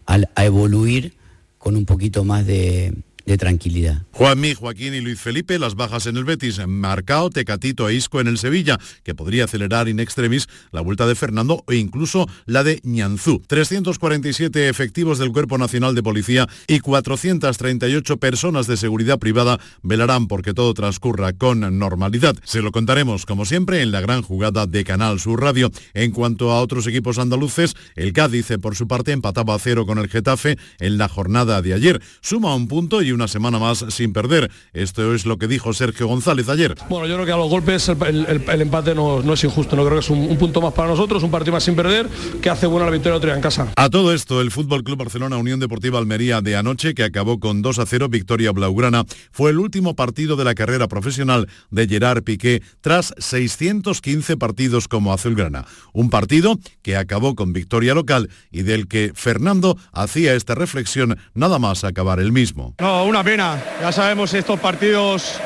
[0.06, 1.14] a evoluir
[1.58, 2.92] con un poquito más de,
[3.26, 4.02] de tranquilidad.
[4.12, 8.28] Juanmi, Joaquín y Luis Felipe, las bajas en el Betis, Marcao, Tecatito e Isco en
[8.28, 12.80] el Sevilla, que podría acelerar in extremis la vuelta de Fernando e incluso la de
[12.82, 13.42] Ñanzú.
[13.46, 20.54] 347 efectivos del Cuerpo Nacional de Policía y 438 personas de seguridad privada velarán porque
[20.54, 22.36] todo transcurra con normalidad.
[22.44, 25.70] Se lo contaremos, como siempre, en la gran jugada de Canal Sur Radio.
[25.94, 29.98] En cuanto a otros equipos andaluces, el Cádiz, por su parte, empataba a cero con
[29.98, 32.02] el Getafe en la jornada de ayer.
[32.20, 34.50] Suma un punto y una semana más sin perder.
[34.72, 36.74] Esto es lo que dijo Sergio González ayer.
[36.88, 40.04] Bueno, yo creo que a los golpes el, empate no, es injusto, no creo que
[40.04, 42.08] es un, punto más para nosotros, un partido más sin perder,
[42.40, 43.72] que hace buena la victoria otra en casa.
[43.76, 47.62] A todo esto, el Fútbol Club Barcelona Unión Deportiva Almería de anoche, que acabó con
[47.62, 52.22] 2 a 0 victoria blaugrana, fue el último partido de la carrera profesional de Gerard
[52.22, 55.66] Piqué tras 615 partidos como azulgrana.
[55.92, 61.58] Un partido que acabó con victoria local y del que Fernando hacía esta reflexión nada
[61.58, 63.62] más acabar el mismo una pena.
[63.80, 65.40] Ya sabemos estos partidos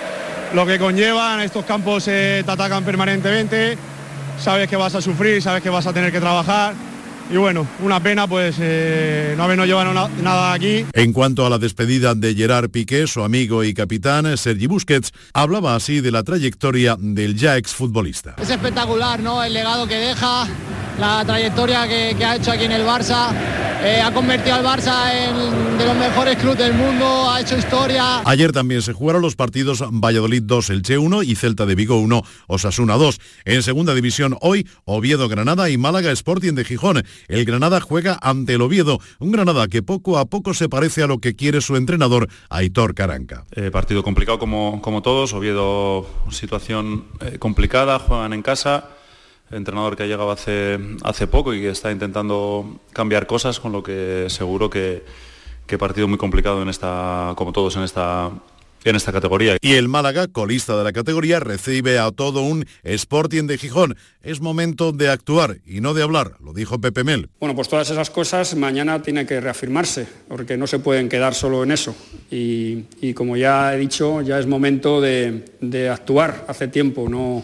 [0.54, 3.76] lo que conllevan, estos campos te atacan permanentemente,
[4.38, 6.74] sabes que vas a sufrir, sabes que vas a tener que trabajar.
[7.28, 9.92] Y bueno, una pena pues eh, no habernos llevado
[10.22, 10.86] nada aquí.
[10.92, 15.74] En cuanto a la despedida de Gerard Piqué, su amigo y capitán Sergi Busquets, hablaba
[15.74, 18.36] así de la trayectoria del ya exfutbolista.
[18.40, 19.42] Es espectacular, ¿no?
[19.42, 20.46] El legado que deja,
[20.98, 23.32] la trayectoria que, ha hecho aquí en el Barça.
[23.82, 28.22] Eh, ha convertido al Barça en de los mejores clubes del mundo, ha hecho historia.
[28.24, 32.22] Ayer también se jugaron los partidos Valladolid 2, Elche 1 y Celta de Vigo 1,
[32.46, 33.20] Osasuna 2.
[33.44, 37.04] En segunda división hoy, Oviedo Granada y Málaga Sporting de Gijón.
[37.28, 41.06] El Granada juega ante el Oviedo, un Granada que poco a poco se parece a
[41.06, 43.44] lo que quiere su entrenador, Aitor Caranca.
[43.52, 48.95] Eh, partido complicado como, como todos, Oviedo situación eh, complicada, juegan en casa
[49.50, 53.82] entrenador que ha llegado hace, hace poco y que está intentando cambiar cosas, con lo
[53.82, 55.04] que seguro que,
[55.66, 58.30] que partido muy complicado en esta, como todos en esta
[58.84, 59.56] en esta categoría.
[59.62, 63.96] Y el Málaga, colista de la categoría, recibe a todo un Sporting de Gijón.
[64.22, 67.28] Es momento de actuar y no de hablar, lo dijo Pepe Mel.
[67.40, 71.64] Bueno, pues todas esas cosas mañana tiene que reafirmarse, porque no se pueden quedar solo
[71.64, 71.96] en eso.
[72.30, 77.42] Y, y como ya he dicho, ya es momento de, de actuar hace tiempo, no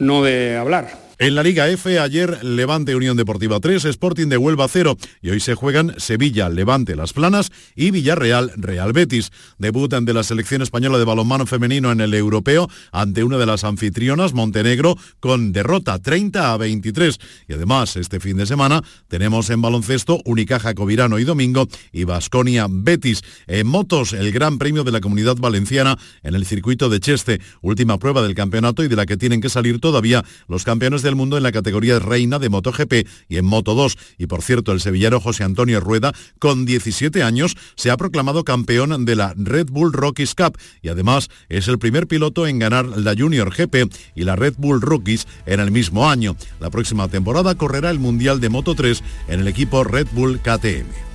[0.00, 0.98] no de hablar.
[1.22, 5.40] En la Liga F, ayer Levante Unión Deportiva 3, Sporting de Huelva 0 y hoy
[5.40, 9.30] se juegan Sevilla, Levante Las Planas y Villarreal, Real Betis.
[9.58, 13.64] Debutan de la selección española de balonmano femenino en el europeo ante una de las
[13.64, 17.18] anfitrionas, Montenegro, con derrota 30 a 23.
[17.48, 22.66] Y además, este fin de semana tenemos en baloncesto Unicaja Covirano y Domingo y Basconia
[22.70, 23.20] Betis.
[23.46, 27.98] En motos, el Gran Premio de la Comunidad Valenciana en el circuito de Cheste, última
[27.98, 31.16] prueba del campeonato y de la que tienen que salir todavía los campeones de del
[31.16, 33.98] mundo en la categoría reina de MotoGP y en Moto 2.
[34.16, 39.04] Y por cierto, el sevillano José Antonio Rueda, con 17 años, se ha proclamado campeón
[39.04, 43.14] de la Red Bull Rockies Cup y además es el primer piloto en ganar la
[43.16, 46.36] Junior GP y la Red Bull Rookies en el mismo año.
[46.60, 51.09] La próxima temporada correrá el Mundial de Moto 3 en el equipo Red Bull KTM.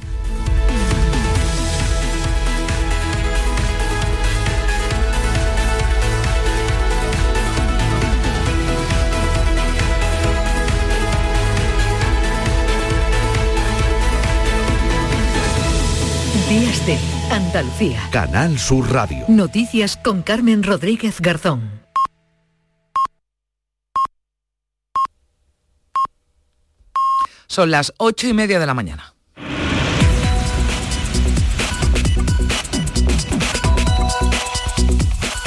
[16.57, 16.97] Días de
[17.31, 17.99] Andalucía.
[18.13, 19.25] Canal Sur Radio.
[19.27, 21.81] Noticias con Carmen Rodríguez Garzón.
[27.47, 29.14] Son las ocho y media de la mañana.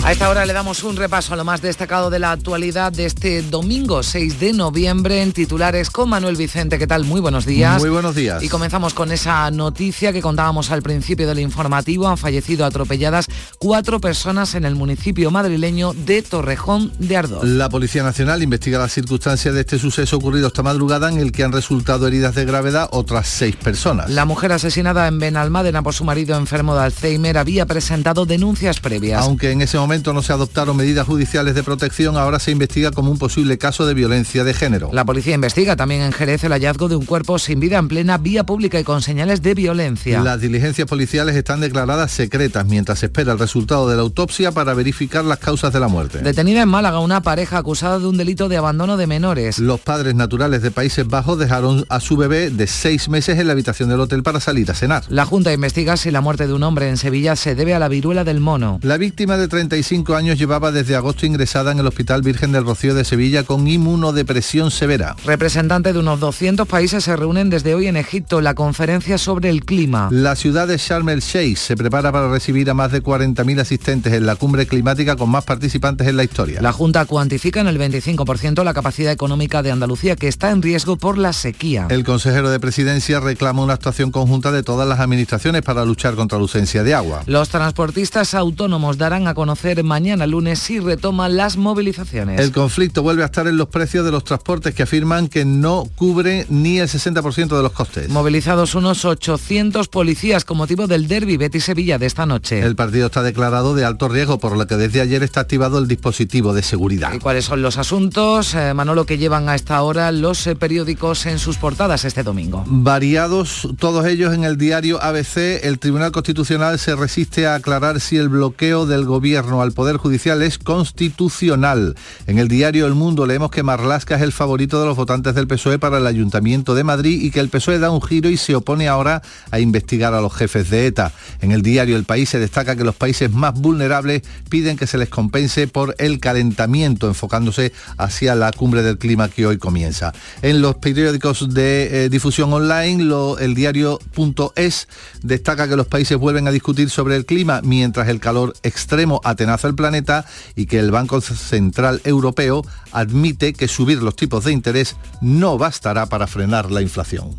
[0.08, 3.04] A esta hora le damos un repaso a lo más destacado de la actualidad de
[3.04, 6.78] este domingo 6 de noviembre en titulares con Manuel Vicente.
[6.78, 7.04] ¿Qué tal?
[7.04, 7.78] Muy buenos días.
[7.78, 8.42] Muy buenos días.
[8.42, 12.08] Y comenzamos con esa noticia que contábamos al principio del informativo.
[12.08, 13.26] Han fallecido atropelladas
[13.58, 17.44] cuatro personas en el municipio madrileño de Torrejón de Ardoz.
[17.44, 21.44] La Policía Nacional investiga las circunstancias de este suceso ocurrido esta madrugada en el que
[21.44, 24.08] han resultado heridas de gravedad otras seis personas.
[24.08, 29.22] La mujer asesinada en Benalmádena por su marido enfermo de Alzheimer había presentado denuncias previas.
[29.22, 33.10] Aunque en ese momento no se adoptaron medidas judiciales de protección, ahora se investiga como
[33.10, 34.90] un posible caso de violencia de género.
[34.92, 38.16] La policía investiga también en Jerez el hallazgo de un cuerpo sin vida en plena
[38.18, 40.20] vía pública y con señales de violencia.
[40.22, 44.74] Las diligencias policiales están declaradas secretas mientras se espera el resultado de la autopsia para
[44.74, 46.18] verificar las causas de la muerte.
[46.20, 49.58] Detenida en Málaga una pareja acusada de un delito de abandono de menores.
[49.58, 53.52] Los padres naturales de Países Bajos dejaron a su bebé de seis meses en la
[53.52, 55.04] habitación del hotel para salir a cenar.
[55.08, 57.88] La Junta investiga si la muerte de un hombre en Sevilla se debe a la
[57.88, 58.78] viruela del mono.
[58.82, 59.48] La víctima de
[59.88, 63.66] 35 años llevaba desde agosto ingresada en el Hospital Virgen del Rocío de Sevilla con
[63.66, 65.16] inmunodepresión severa.
[65.24, 69.64] Representantes de unos 200 países se reúnen desde hoy en Egipto la conferencia sobre el
[69.64, 70.08] clima.
[70.10, 74.12] La ciudad de Sharm el Sheikh se prepara para recibir a más de 40.000 asistentes
[74.12, 76.60] en la cumbre climática con más participantes en la historia.
[76.60, 80.96] La Junta cuantifica en el 25% la capacidad económica de Andalucía que está en riesgo
[80.96, 81.86] por la sequía.
[81.88, 86.36] El consejero de presidencia reclama una actuación conjunta de todas las administraciones para luchar contra
[86.36, 87.22] la ausencia de agua.
[87.24, 92.40] Los transportistas autónomos darán a conocer mañana lunes si retoman las movilizaciones.
[92.40, 95.88] El conflicto vuelve a estar en los precios de los transportes que afirman que no
[95.96, 98.08] cubre ni el 60% de los costes.
[98.08, 102.60] Movilizados unos 800 policías con motivo del derby Betis-Sevilla de esta noche.
[102.60, 105.88] El partido está declarado de alto riesgo, por lo que desde ayer está activado el
[105.88, 107.12] dispositivo de seguridad.
[107.12, 111.26] ¿Y cuáles son los asuntos, eh, Manolo, que llevan a esta hora los eh, periódicos
[111.26, 112.64] en sus portadas este domingo?
[112.66, 118.16] Variados todos ellos en el diario ABC, el Tribunal Constitucional se resiste a aclarar si
[118.16, 121.94] el bloqueo del gobierno al Poder Judicial es constitucional.
[122.26, 125.46] En el diario El Mundo leemos que Marlasca es el favorito de los votantes del
[125.46, 128.54] PSOE para el Ayuntamiento de Madrid y que el PSOE da un giro y se
[128.54, 131.12] opone ahora a investigar a los jefes de ETA.
[131.40, 134.98] En el diario El País se destaca que los países más vulnerables piden que se
[134.98, 140.12] les compense por el calentamiento, enfocándose hacia la cumbre del clima que hoy comienza.
[140.42, 144.88] En los periódicos de eh, difusión online, lo, el diario.es
[145.22, 149.68] destaca que los países vuelven a discutir sobre el clima mientras el calor extremo atenaza
[149.68, 154.96] el planeta y que el Banco Central Europeo admite que subir los tipos de interés
[155.22, 157.34] no bastará para frenar la inflación.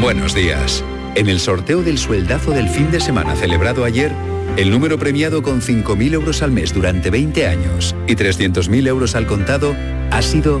[0.00, 0.82] Buenos días.
[1.14, 4.12] En el sorteo del sueldazo del fin de semana celebrado ayer,
[4.56, 9.26] el número premiado con 5.000 euros al mes durante 20 años y 300.000 euros al
[9.26, 9.74] contado
[10.10, 10.60] ha sido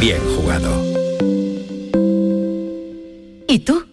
[0.00, 0.70] bien jugado.
[3.48, 3.84] ¿Y tú?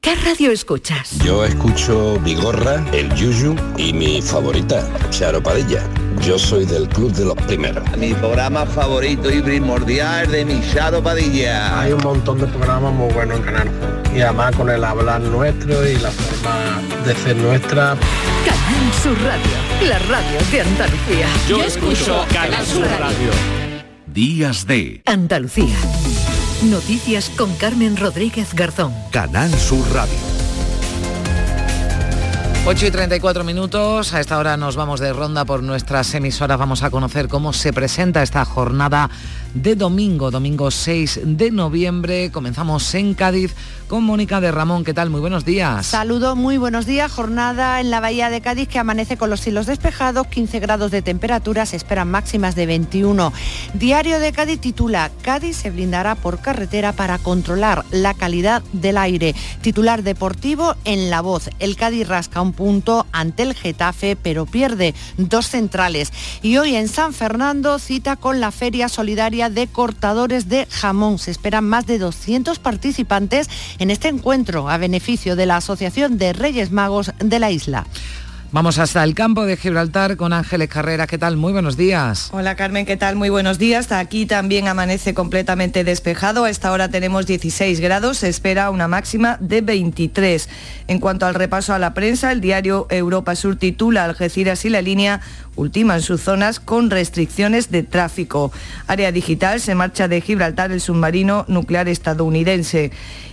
[0.00, 1.18] ¿Qué radio escuchas?
[1.24, 5.82] Yo escucho Vigorra, El Yuyu y mi favorita, Charo Padilla.
[6.20, 7.84] Yo soy del club de los primeros.
[7.96, 11.80] Mi programa favorito y primordial de mi Charo Padilla.
[11.80, 13.70] Hay un montón de programas muy buenos en Canal.
[14.14, 17.96] Y además con el hablar nuestro y la forma de ser nuestra.
[18.44, 21.26] Canal Sur Radio, la radio de Andalucía.
[21.48, 23.61] Yo, escucho Canal Sur Radio.
[24.12, 25.76] Días de Andalucía.
[26.64, 28.92] Noticias con Carmen Rodríguez Garzón.
[29.10, 30.31] Canal Sur Radio.
[32.64, 36.84] 8 y 34 minutos, a esta hora nos vamos de ronda por nuestras emisoras, vamos
[36.84, 39.10] a conocer cómo se presenta esta jornada
[39.54, 42.30] de domingo, domingo 6 de noviembre.
[42.30, 43.54] Comenzamos en Cádiz
[43.88, 44.84] con Mónica de Ramón.
[44.84, 45.10] ¿Qué tal?
[45.10, 45.86] Muy buenos días.
[45.86, 47.12] Saludo, muy buenos días.
[47.12, 51.02] Jornada en la Bahía de Cádiz que amanece con los cielos despejados, 15 grados de
[51.02, 53.32] temperatura, se esperan máximas de 21.
[53.74, 59.34] Diario de Cádiz titula, Cádiz se blindará por carretera para controlar la calidad del aire.
[59.60, 61.50] Titular deportivo en la voz.
[61.58, 66.12] El Cádiz rasca un punto ante el Getafe, pero pierde dos centrales.
[66.42, 71.18] Y hoy en San Fernando cita con la Feria Solidaria de Cortadores de Jamón.
[71.18, 73.48] Se esperan más de 200 participantes
[73.78, 77.86] en este encuentro a beneficio de la Asociación de Reyes Magos de la isla.
[78.54, 81.06] Vamos hasta el campo de Gibraltar con Ángeles Carrera.
[81.06, 81.38] ¿Qué tal?
[81.38, 82.28] Muy buenos días.
[82.32, 83.16] Hola Carmen, ¿qué tal?
[83.16, 83.90] Muy buenos días.
[83.92, 86.44] Aquí también amanece completamente despejado.
[86.44, 88.18] A esta hora tenemos 16 grados.
[88.18, 90.50] Se espera una máxima de 23.
[90.86, 94.82] En cuanto al repaso a la prensa, el diario Europa Sur titula Algeciras y la
[94.82, 95.22] línea
[95.56, 98.52] ultiman sus zonas con restricciones de tráfico.
[98.86, 102.90] Área digital se marcha de Gibraltar el submarino nuclear estadounidense.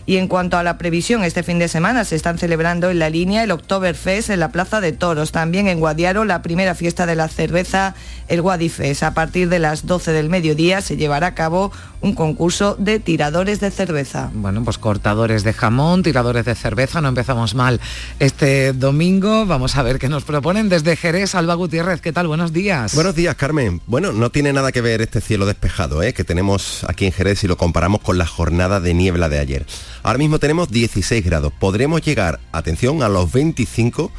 [0.09, 3.11] Y en cuanto a la previsión, este fin de semana se están celebrando en la
[3.11, 5.31] línea el Oktoberfest en la Plaza de Toros.
[5.31, 7.93] También en Guadiaro la primera fiesta de la cerveza,
[8.27, 9.03] el Guadifest.
[9.03, 13.59] A partir de las 12 del mediodía se llevará a cabo un concurso de tiradores
[13.59, 14.31] de cerveza.
[14.33, 17.79] Bueno, pues cortadores de jamón, tiradores de cerveza, no empezamos mal
[18.19, 19.45] este domingo.
[19.45, 22.01] Vamos a ver qué nos proponen desde Jerez, Alba Gutiérrez.
[22.09, 22.25] ¿Qué tal?
[22.25, 22.95] Buenos días.
[22.95, 23.81] Buenos días, Carmen.
[23.85, 26.11] Bueno, no tiene nada que ver este cielo despejado ¿eh?
[26.11, 29.67] que tenemos aquí en Jerez si lo comparamos con la jornada de niebla de ayer.
[30.01, 31.53] Ahora mismo tenemos 16 grados.
[31.59, 34.11] Podremos llegar, atención, a los 25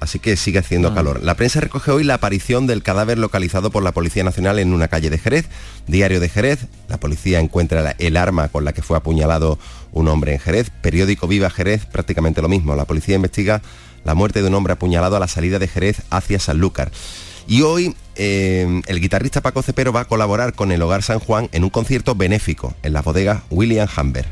[0.00, 0.94] así que sigue haciendo Ah.
[0.94, 1.22] calor.
[1.22, 4.88] La prensa recoge hoy la aparición del cadáver localizado por la Policía Nacional en una
[4.88, 5.44] calle de Jerez,
[5.86, 6.60] diario de Jerez.
[6.88, 9.58] La policía encuentra el arma con la que fue apuñalado
[9.92, 10.70] un hombre en Jerez.
[10.80, 12.74] Periódico Viva Jerez, prácticamente lo mismo.
[12.74, 13.60] La policía investiga
[14.02, 16.90] la muerte de un hombre apuñalado a la salida de Jerez hacia Sanlúcar.
[17.46, 21.48] Y hoy eh, el guitarrista Paco Cepero va a colaborar con el Hogar San Juan
[21.52, 24.26] en un concierto benéfico en la bodega William Hamber.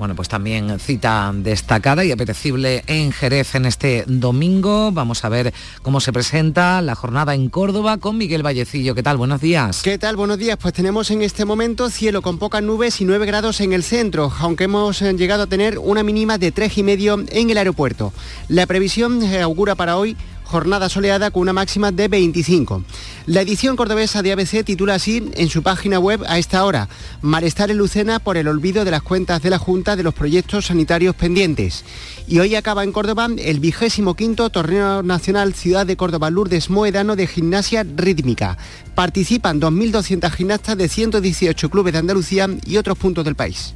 [0.00, 4.92] Bueno, pues también cita destacada y apetecible en Jerez en este domingo.
[4.92, 8.94] Vamos a ver cómo se presenta la jornada en Córdoba con Miguel Vallecillo.
[8.94, 9.18] ¿Qué tal?
[9.18, 9.82] Buenos días.
[9.82, 10.16] ¿Qué tal?
[10.16, 10.56] Buenos días.
[10.56, 14.32] Pues tenemos en este momento cielo con pocas nubes y 9 grados en el centro,
[14.38, 18.14] aunque hemos eh, llegado a tener una mínima de tres y medio en el aeropuerto.
[18.48, 20.16] La previsión eh, augura para hoy
[20.50, 22.82] jornada soleada con una máxima de 25.
[23.26, 26.88] La edición cordobesa de ABC titula así en su página web a esta hora,
[27.22, 30.66] Malestar en Lucena por el olvido de las cuentas de la Junta de los proyectos
[30.66, 31.84] sanitarios pendientes.
[32.30, 37.16] Y hoy acaba en Córdoba el vigésimo quinto Torneo Nacional Ciudad de Córdoba Lourdes Moedano
[37.16, 38.56] de Gimnasia Rítmica.
[38.94, 43.74] Participan 2.200 gimnastas de 118 clubes de Andalucía y otros puntos del país.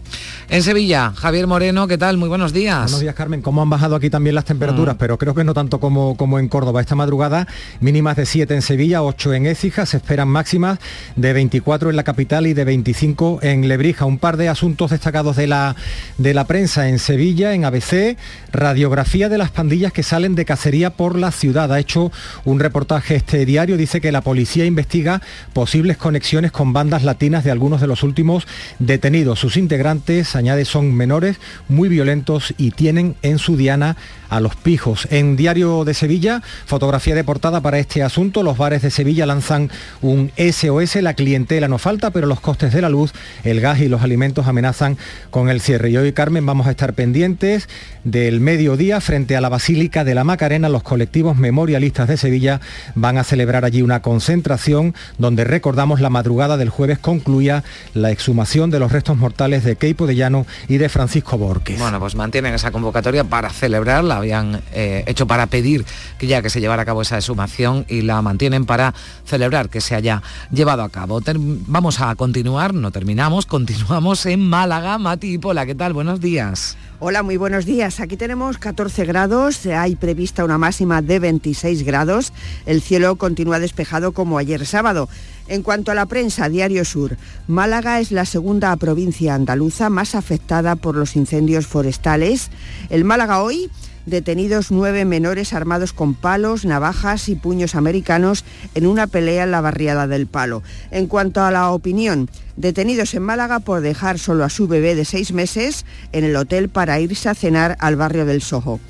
[0.48, 2.16] En Sevilla, Javier Moreno, ¿qué tal?
[2.16, 2.82] Muy buenos días.
[2.82, 3.42] Buenos días, Carmen.
[3.42, 4.94] ¿Cómo han bajado aquí también las temperaturas?
[5.00, 6.80] Pero creo que no tanto como, como en Córdoba.
[6.80, 7.48] Esta madrugada
[7.80, 10.78] mínimas de 7 en Sevilla, 8 en Écija, se esperan máximas
[11.16, 14.04] de 24 en la capital y de 25 en Lebrija.
[14.04, 15.74] Un par de asuntos destacados de la,
[16.18, 18.16] de la prensa en Sevilla, en ABC,
[18.54, 21.72] radiografía de las pandillas que salen de cacería por la ciudad.
[21.72, 22.10] Ha hecho
[22.44, 25.20] un reportaje este diario, dice que la policía investiga
[25.52, 28.46] posibles conexiones con bandas latinas de algunos de los últimos
[28.78, 29.40] detenidos.
[29.40, 31.36] Sus integrantes, añade, son menores,
[31.68, 33.96] muy violentos y tienen en su diana
[34.30, 35.06] a los pijos.
[35.10, 38.42] En Diario de Sevilla, fotografía de portada para este asunto.
[38.42, 39.70] Los bares de Sevilla lanzan
[40.02, 40.96] un SOS.
[40.96, 43.12] La clientela no falta, pero los costes de la luz,
[43.44, 44.98] el gas y los alimentos amenazan
[45.30, 45.90] con el cierre.
[45.90, 47.68] Y hoy, Carmen, vamos a estar pendientes
[48.02, 50.68] del mediodía frente a la Basílica de la Macarena.
[50.68, 52.60] Los colectivos memorialistas de Sevilla
[52.94, 57.64] van a celebrar allí una concentración donde recordamos la madrugada del jueves concluía
[57.94, 61.78] la exhumación de los restos mortales de Keipo de Llano y de Francisco Borges.
[61.78, 64.18] Bueno, pues mantienen esa convocatoria para celebrarla.
[64.18, 65.84] Habían eh, hecho para pedir
[66.18, 69.80] que ya que se llevara a cabo esa exhumación y la mantienen para celebrar que
[69.80, 70.22] se haya
[70.52, 71.20] llevado a cabo.
[71.66, 74.98] Vamos a continuar, no terminamos, continuamos en Málaga.
[74.98, 75.94] Mati Pola, ¿qué tal?
[75.94, 76.76] Buenos días.
[77.06, 78.00] Hola, muy buenos días.
[78.00, 82.32] Aquí tenemos 14 grados, hay prevista una máxima de 26 grados.
[82.64, 85.10] El cielo continúa despejado como ayer sábado.
[85.46, 90.76] En cuanto a la prensa, Diario Sur, Málaga es la segunda provincia andaluza más afectada
[90.76, 92.50] por los incendios forestales.
[92.88, 93.70] El Málaga hoy
[94.06, 99.60] detenidos nueve menores armados con palos, navajas y puños americanos en una pelea en la
[99.60, 100.62] barriada del Palo.
[100.90, 105.04] En cuanto a la opinión, detenidos en Málaga por dejar solo a su bebé de
[105.04, 108.80] seis meses en el hotel para irse a cenar al barrio del Sojo.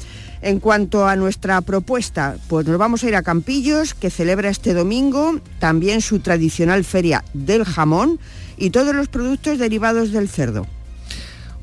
[0.42, 4.74] En cuanto a nuestra propuesta, pues nos vamos a ir a Campillos, que celebra este
[4.74, 8.20] domingo también su tradicional feria del jamón
[8.58, 10.66] y todos los productos derivados del cerdo.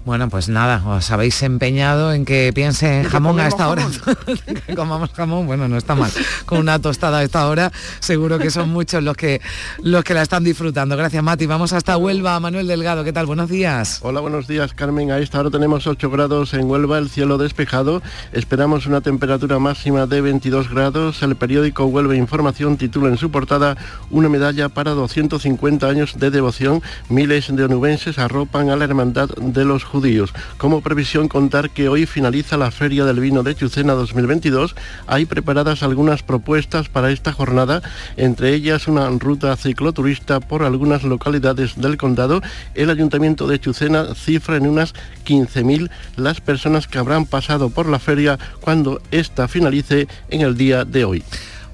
[0.04, 3.88] Bueno, pues nada, os habéis empeñado en que piense en jamón a esta hora.
[4.76, 6.12] comamos jamón, bueno, no está mal.
[6.48, 9.42] Con una tostada a esta hora, seguro que son muchos los que
[9.84, 10.98] los que la están disfrutando.
[10.98, 11.46] Gracias, Mati.
[11.46, 13.04] Vamos hasta Huelva, Manuel Delgado.
[13.04, 13.28] ¿Qué tal?
[13.28, 14.00] Buenos días.
[14.02, 15.12] Hola, buenos días, Carmen.
[15.12, 18.02] A esta hora tenemos 8 grados en Huelva, el cielo despejado.
[18.34, 21.22] Esperamos una temperatura máxima de 22 grados.
[21.22, 23.78] El periódico Huelva Información titula en su portada
[24.10, 26.82] una medalla para 250 años de devoción.
[27.08, 30.34] Miles de onubenses arropan a la hermandad de los judíos.
[30.58, 34.76] Como previsión contar que hoy finaliza la Feria del Vino de Chucena 2022.
[35.06, 37.82] Hay preparadas algunas propuestas para esta jornada,
[38.16, 42.42] entre ellas una ruta cicloturista por algunas localidades del condado.
[42.74, 44.94] El Ayuntamiento de Chucena cifra en unas
[45.26, 50.86] 15.000 las personas que habrán pasado por la feria cuando esta finalice en el día
[50.86, 51.24] de hoy.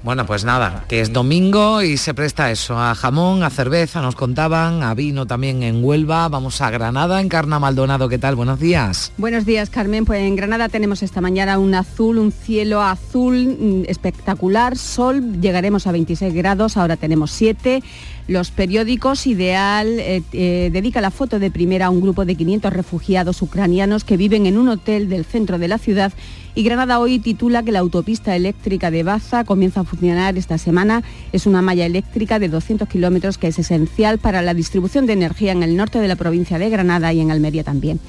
[0.08, 4.14] Bueno, pues nada, que es domingo y se presta eso, a jamón, a cerveza, nos
[4.14, 8.34] contaban, a vino también en Huelva, vamos a Granada, en Carna Maldonado, ¿qué tal?
[8.34, 9.12] Buenos días.
[9.18, 10.06] Buenos días, Carmen.
[10.06, 15.86] Pues en Granada tenemos esta mañana un azul, un cielo azul mm, espectacular, sol, llegaremos
[15.86, 17.82] a 26 grados, ahora tenemos 7.
[18.28, 22.72] Los periódicos Ideal eh, eh, dedica la foto de primera a un grupo de 500
[22.72, 26.14] refugiados ucranianos que viven en un hotel del centro de la ciudad
[26.54, 31.02] y Granada hoy titula que la autopista eléctrica de Baza comienza a funcionar esta semana.
[31.32, 35.52] Es una malla eléctrica de 200 kilómetros que es esencial para la distribución de energía
[35.52, 38.00] en el norte de la provincia de Granada y en Almería también.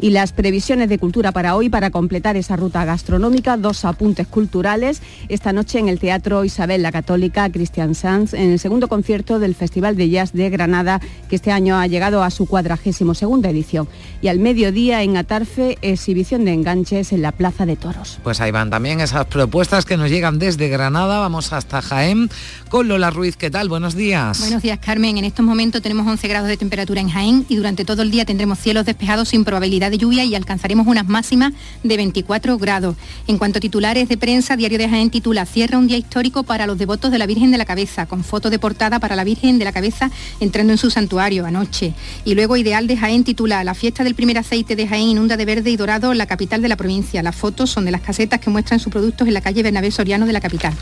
[0.00, 5.02] Y las previsiones de cultura para hoy, para completar esa ruta gastronómica, dos apuntes culturales.
[5.28, 9.54] Esta noche en el Teatro Isabel la Católica, Cristian Sanz, en el segundo concierto del
[9.54, 13.88] Festival de Jazz de Granada, que este año ha llegado a su cuadragésimo segunda edición.
[14.20, 18.02] Y al mediodía en Atarfe, exhibición de enganches en la Plaza de Toro.
[18.24, 21.20] Pues ahí van también esas propuestas que nos llegan desde Granada.
[21.20, 22.28] Vamos hasta Jaén
[22.68, 23.36] con Lola Ruiz.
[23.36, 23.68] ¿Qué tal?
[23.68, 24.40] Buenos días.
[24.40, 25.18] Buenos días, Carmen.
[25.18, 28.24] En estos momentos tenemos 11 grados de temperatura en Jaén y durante todo el día
[28.24, 31.52] tendremos cielos despejados sin probabilidad de lluvia y alcanzaremos unas máximas
[31.82, 32.96] de 24 grados.
[33.26, 36.66] En cuanto a titulares de prensa, Diario de Jaén titula Cierra un día histórico para
[36.66, 39.58] los devotos de la Virgen de la Cabeza, con foto de portada para la Virgen
[39.58, 40.10] de la Cabeza
[40.40, 41.94] entrando en su santuario anoche.
[42.24, 45.44] Y luego Ideal de Jaén titula La fiesta del primer aceite de Jaén inunda de
[45.44, 47.22] verde y dorado la capital de la provincia.
[47.22, 50.24] Las fotos son de las casetas que muestran sus productos en la calle Bernabé Soriano
[50.24, 50.72] de la capital.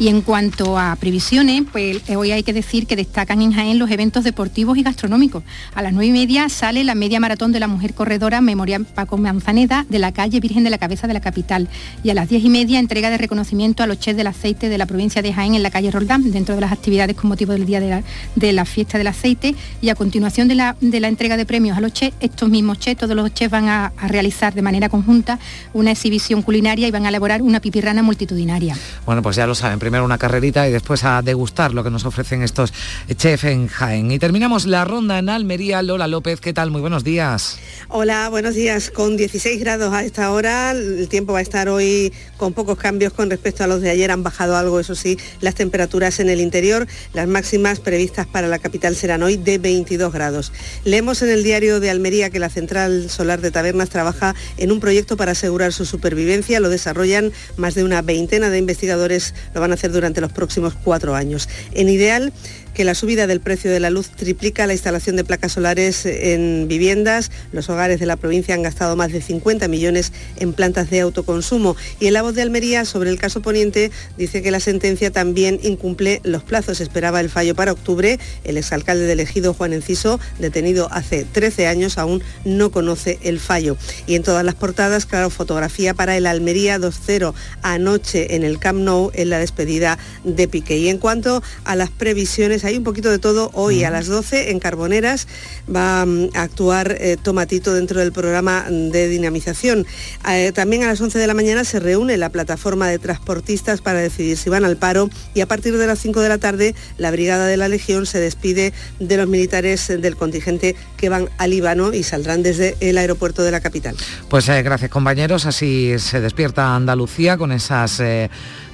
[0.00, 3.78] Y en cuanto a previsiones, pues eh, hoy hay que decir que destacan en Jaén
[3.78, 5.42] los eventos deportivos y gastronómicos.
[5.74, 9.18] A las nueve y media sale la media maratón de la mujer corredora Memorial Paco
[9.18, 11.68] Manzaneda de la calle Virgen de la Cabeza de la capital.
[12.02, 14.78] Y a las diez y media entrega de reconocimiento a los chefs del aceite de
[14.78, 17.66] la provincia de Jaén en la calle Roldán, dentro de las actividades con motivo del
[17.66, 19.54] día de la, fiesta del aceite.
[19.82, 23.14] Y a continuación de la, entrega de premios a los chefs, estos mismos chefs, todos
[23.14, 25.38] los chefs van a, a realizar de manera conjunta
[25.74, 28.78] una exhibición culinaria y van a elaborar una pipirrana multitudinaria.
[29.04, 32.04] Bueno, pues ya lo saben primero una carrerita y después a degustar lo que nos
[32.04, 32.72] ofrecen estos
[33.16, 34.12] chefs en Jaén.
[34.12, 35.82] Y terminamos la ronda en Almería.
[35.82, 36.70] Lola López, ¿qué tal?
[36.70, 37.58] Muy buenos días.
[37.88, 38.92] Hola, buenos días.
[38.92, 43.12] Con 16 grados a esta hora, el tiempo va a estar hoy con pocos cambios
[43.12, 44.12] con respecto a los de ayer.
[44.12, 46.86] Han bajado algo, eso sí, las temperaturas en el interior.
[47.12, 50.52] Las máximas previstas para la capital serán hoy de 22 grados.
[50.84, 54.78] Leemos en el diario de Almería que la Central Solar de Tabernas trabaja en un
[54.78, 56.60] proyecto para asegurar su supervivencia.
[56.60, 61.14] Lo desarrollan más de una veintena de investigadores, lo van a durante los próximos cuatro
[61.14, 61.48] años.
[61.72, 62.32] En ideal,
[62.80, 66.66] que la subida del precio de la luz triplica la instalación de placas solares en
[66.66, 67.30] viviendas.
[67.52, 71.76] Los hogares de la provincia han gastado más de 50 millones en plantas de autoconsumo.
[71.98, 75.60] Y en la voz de Almería, sobre el caso Poniente, dice que la sentencia también
[75.62, 76.80] incumple los plazos.
[76.80, 78.18] Esperaba el fallo para octubre.
[78.44, 83.76] El exalcalde del ejido, Juan Enciso, detenido hace 13 años, aún no conoce el fallo.
[84.06, 88.80] Y en todas las portadas, claro, fotografía para el Almería 2-0 anoche en el Camp
[88.80, 90.78] Nou en la despedida de Piqué.
[90.78, 93.50] Y en cuanto a las previsiones, hay un poquito de todo.
[93.52, 95.26] Hoy a las 12 en Carboneras
[95.74, 99.86] va mm, a actuar eh, Tomatito dentro del programa de dinamización.
[100.28, 103.98] Eh, también a las 11 de la mañana se reúne la plataforma de transportistas para
[103.98, 107.10] decidir si van al paro y a partir de las 5 de la tarde la
[107.10, 111.92] Brigada de la Legión se despide de los militares del contingente que van al Líbano
[111.92, 113.96] y saldrán desde el aeropuerto de la capital.
[114.28, 118.00] Pues eh, gracias compañeros, así se despierta Andalucía con esas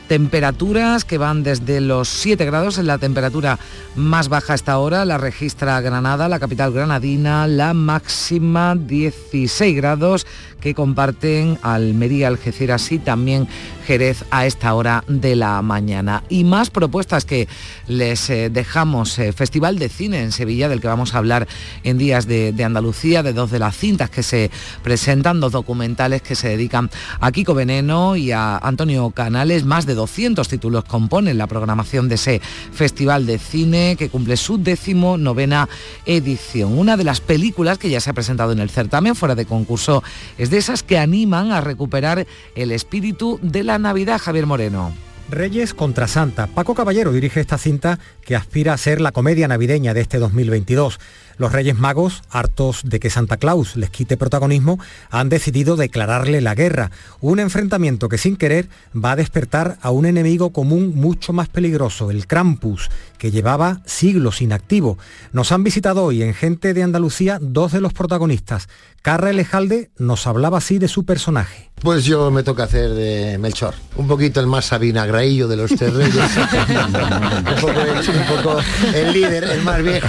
[0.09, 3.59] temperaturas que van desde los 7 grados en la temperatura
[3.95, 10.27] más baja hasta ahora, la registra Granada, la capital granadina, la máxima 16 grados
[10.67, 13.47] que comparten Almería, Algeciras y también
[13.87, 16.25] Jerez a esta hora de la mañana.
[16.29, 17.47] Y más propuestas que
[17.87, 19.17] les eh, dejamos.
[19.21, 21.47] Eh, Festival de Cine en Sevilla, del que vamos a hablar
[21.85, 24.51] en días de, Andalucía, de dos de las cintas que se
[24.83, 26.91] presentan, dos documentales que se dedican
[27.21, 32.17] a Kiko Veneno y a Antonio Canales, más de 200 títulos componen la programación de
[32.17, 32.41] ese
[32.73, 35.69] festival de cine que cumple su décimo novena
[36.07, 36.77] edición.
[36.77, 40.03] Una de las películas que ya se ha presentado en el certamen fuera de concurso
[40.39, 44.93] es de esas que animan a recuperar el espíritu de la Navidad, Javier Moreno.
[45.29, 46.47] Reyes contra Santa.
[46.47, 51.01] Paco Caballero dirige esta cinta que aspira a ser la comedia navideña de este 2022.
[51.39, 54.79] Los Reyes Magos, hartos de que Santa Claus les quite protagonismo,
[55.11, 60.07] han decidido declararle la guerra, un enfrentamiento que sin querer va a despertar a un
[60.07, 64.99] enemigo común mucho más peligroso, el Krampus, que llevaba siglos inactivo.
[65.33, 68.69] Nos han visitado hoy en Gente de Andalucía dos de los protagonistas.
[69.03, 71.71] Carra Elejalde nos hablaba así de su personaje.
[71.81, 75.93] Pues yo me toca hacer de Melchor, un poquito el más sabinagraillo de los tres
[75.93, 78.59] reyes, un, poco el, un poco
[78.95, 80.09] el líder, el más viejo.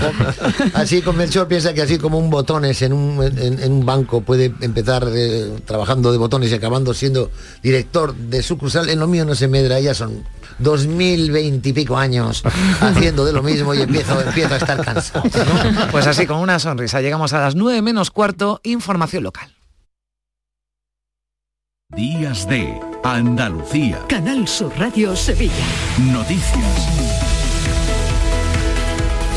[0.73, 4.22] Así con Melchor piensa que así como un botones en un, en, en un banco
[4.22, 9.26] puede empezar eh, trabajando de botones y acabando siendo director de sucursal, en lo mío
[9.26, 10.24] no se medra, ya son
[10.59, 12.43] 2020 y pico años
[12.80, 15.24] haciendo de lo mismo y empiezo, empiezo a estar cansado.
[15.26, 15.88] ¿no?
[15.91, 19.53] Pues así, con una sonrisa, llegamos a las 9 menos cuarto, información local.
[21.95, 23.99] Días de Andalucía.
[24.09, 25.53] Canal Sur Radio Sevilla.
[26.11, 27.36] Noticias.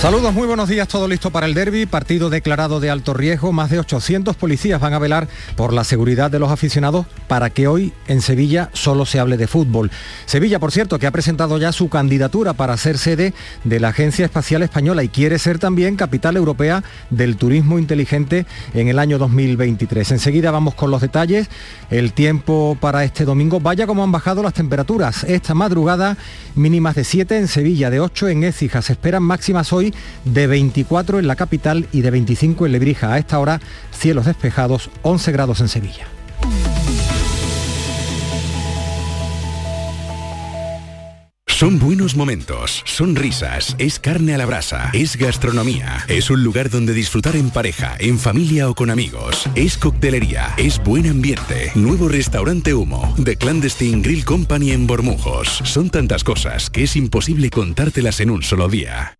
[0.01, 3.69] Saludos, muy buenos días, todo listo para el derby, partido declarado de alto riesgo, más
[3.69, 7.93] de 800 policías van a velar por la seguridad de los aficionados para que hoy
[8.09, 9.91] en Sevilla solo se hable de fútbol.
[10.25, 13.35] Sevilla, por cierto, que ha presentado ya su candidatura para ser sede
[13.65, 18.89] de la Agencia Espacial Española y quiere ser también capital europea del turismo inteligente en
[18.89, 20.13] el año 2023.
[20.13, 21.51] Enseguida vamos con los detalles,
[21.91, 25.25] el tiempo para este domingo, vaya como han bajado las temperaturas.
[25.25, 26.17] Esta madrugada
[26.55, 29.90] mínimas de 7 en Sevilla, de 8 en Écija, se esperan máximas hoy
[30.25, 33.13] de 24 en la capital y de 25 en Lebrija.
[33.13, 33.61] A esta hora,
[33.91, 36.07] cielos despejados, 11 grados en Sevilla.
[41.61, 46.71] Son buenos momentos, son risas, es carne a la brasa, es gastronomía, es un lugar
[46.71, 52.09] donde disfrutar en pareja, en familia o con amigos, es coctelería, es buen ambiente, nuevo
[52.09, 55.61] restaurante Humo, The Clandestine Grill Company en Bormujos.
[55.65, 59.20] Son tantas cosas que es imposible contártelas en un solo día.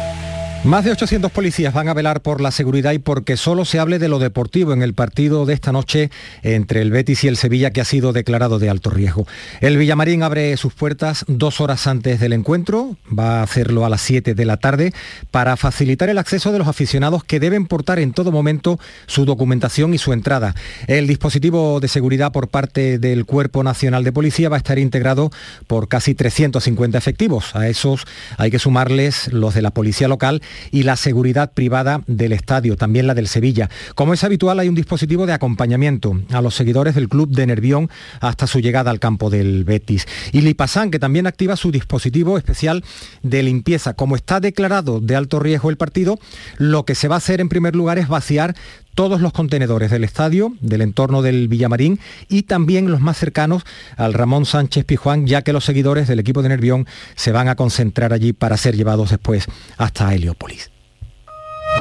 [0.63, 3.97] Más de 800 policías van a velar por la seguridad y porque solo se hable
[3.97, 6.11] de lo deportivo en el partido de esta noche
[6.43, 9.25] entre el Betis y el Sevilla que ha sido declarado de alto riesgo.
[9.59, 14.01] El Villamarín abre sus puertas dos horas antes del encuentro, va a hacerlo a las
[14.01, 14.93] 7 de la tarde,
[15.31, 19.95] para facilitar el acceso de los aficionados que deben portar en todo momento su documentación
[19.95, 20.53] y su entrada.
[20.85, 25.31] El dispositivo de seguridad por parte del Cuerpo Nacional de Policía va a estar integrado
[25.65, 27.55] por casi 350 efectivos.
[27.55, 28.05] A esos
[28.37, 33.07] hay que sumarles los de la Policía Local y la seguridad privada del estadio, también
[33.07, 33.69] la del Sevilla.
[33.95, 37.89] Como es habitual, hay un dispositivo de acompañamiento a los seguidores del club de Nervión
[38.19, 40.07] hasta su llegada al campo del Betis.
[40.31, 42.83] Y Lipasan, que también activa su dispositivo especial
[43.23, 43.93] de limpieza.
[43.93, 46.19] Como está declarado de alto riesgo el partido,
[46.57, 48.55] lo que se va a hacer en primer lugar es vaciar
[48.95, 53.63] todos los contenedores del estadio, del entorno del Villamarín y también los más cercanos
[53.97, 57.55] al Ramón Sánchez Pijuán, ya que los seguidores del equipo de Nervión se van a
[57.55, 59.45] concentrar allí para ser llevados después
[59.77, 60.71] hasta Heliópolis.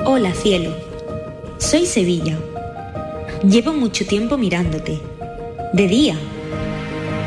[0.04, 0.74] Hola cielo,
[1.58, 2.38] soy Sevilla.
[3.48, 5.00] Llevo mucho tiempo mirándote.
[5.72, 6.16] De día,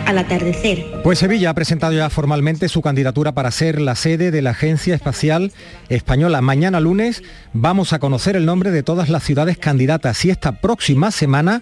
[0.06, 1.01] al atardecer.
[1.04, 4.95] Pues Sevilla ha presentado ya formalmente su candidatura para ser la sede de la Agencia
[4.95, 5.51] Espacial
[5.89, 6.41] Española.
[6.41, 7.24] Mañana lunes
[7.54, 11.62] vamos a conocer el nombre de todas las ciudades candidatas y esta próxima semana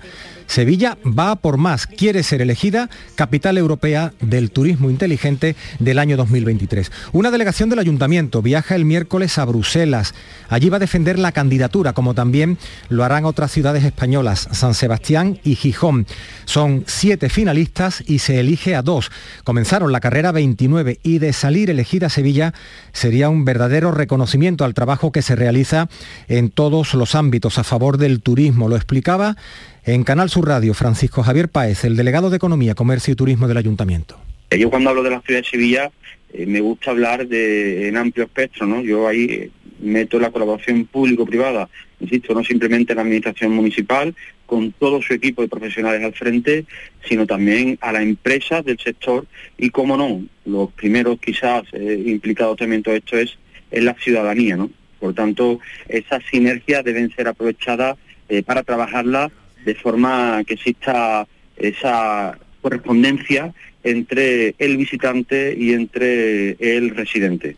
[0.52, 6.92] Sevilla va por más, quiere ser elegida capital europea del turismo inteligente del año 2023.
[7.14, 10.14] Una delegación del ayuntamiento viaja el miércoles a Bruselas.
[10.50, 12.58] Allí va a defender la candidatura, como también
[12.90, 16.06] lo harán otras ciudades españolas, San Sebastián y Gijón.
[16.44, 19.10] Son siete finalistas y se elige a dos.
[19.46, 22.54] Comenzaron la carrera 29 y de salir elegida Sevilla
[22.92, 25.88] sería un verdadero reconocimiento al trabajo que se realiza
[26.28, 28.68] en todos los ámbitos a favor del turismo.
[28.68, 29.38] Lo explicaba
[29.86, 33.58] en Canal Sur Radio, Francisco Javier Páez, el delegado de Economía, Comercio y Turismo del
[33.58, 34.18] Ayuntamiento.
[34.52, 35.92] Yo cuando hablo de la ciudad de Sevilla
[36.34, 38.82] eh, me gusta hablar en amplio espectro, ¿no?
[38.82, 41.70] Yo ahí eh, meto la colaboración público-privada,
[42.00, 44.16] insisto, no simplemente la administración municipal,
[44.46, 46.66] con todo su equipo de profesionales al frente,
[47.08, 49.26] sino también a las empresas del sector
[49.58, 53.38] y, como no, los primeros quizás eh, implicados también en todo esto es,
[53.72, 54.70] es la ciudadanía, ¿no?
[55.00, 57.98] Por tanto, esas sinergias deben ser aprovechadas
[58.30, 59.32] eh, para trabajarlas
[59.66, 63.54] de forma que exista esa correspondencia
[63.84, 67.56] entre el visitante y entre el residente.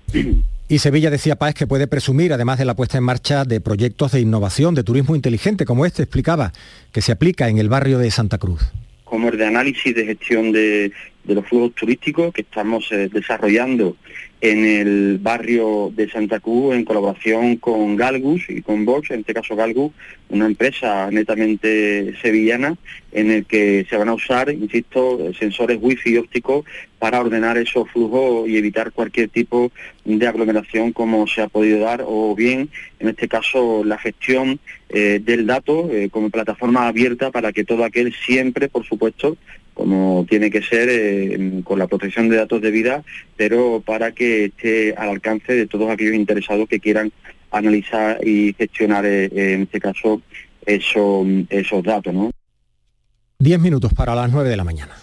[0.69, 4.13] Y Sevilla decía Páez que puede presumir, además de la puesta en marcha de proyectos
[4.13, 6.53] de innovación, de turismo inteligente, como este explicaba,
[6.91, 8.61] que se aplica en el barrio de Santa Cruz.
[9.03, 10.91] Como el de análisis de gestión de,
[11.25, 13.97] de los flujos turísticos que estamos eh, desarrollando
[14.43, 19.33] en el barrio de Santa Cruz en colaboración con Galgus y con Vox, en este
[19.33, 19.93] caso Galgus,
[20.27, 22.75] una empresa netamente sevillana
[23.13, 26.65] en el que se van a usar, insisto, sensores wifi ópticos
[26.99, 29.71] para ordenar esos flujos y evitar cualquier tipo
[30.03, 32.69] de aglomeración como se ha podido dar o bien,
[32.99, 37.85] en este caso, la gestión eh, del dato eh, como plataforma abierta para que todo
[37.85, 39.37] aquel siempre, por supuesto,
[39.73, 43.03] como tiene que ser eh, con la protección de datos de vida,
[43.35, 47.11] pero para que esté al alcance de todos aquellos interesados que quieran
[47.51, 50.21] analizar y gestionar, eh, en este caso,
[50.65, 52.13] eso, esos datos.
[53.39, 55.02] Diez minutos para las nueve de la mañana.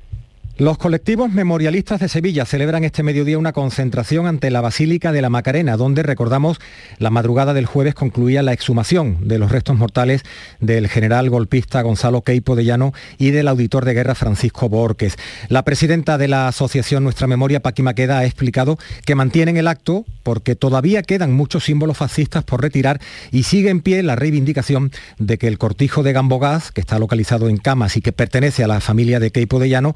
[0.61, 5.31] Los colectivos memorialistas de Sevilla celebran este mediodía una concentración ante la Basílica de la
[5.31, 6.59] Macarena, donde recordamos
[6.99, 10.21] la madrugada del jueves concluía la exhumación de los restos mortales
[10.59, 15.15] del general golpista Gonzalo Queipo de Llano y del auditor de guerra Francisco Borques.
[15.49, 20.05] La presidenta de la asociación Nuestra Memoria, Paqui Maqueda, ha explicado que mantienen el acto
[20.21, 23.01] porque todavía quedan muchos símbolos fascistas por retirar
[23.31, 27.49] y sigue en pie la reivindicación de que el cortijo de Gambogaz, que está localizado
[27.49, 29.95] en Camas y que pertenece a la familia de Queipo de Llano,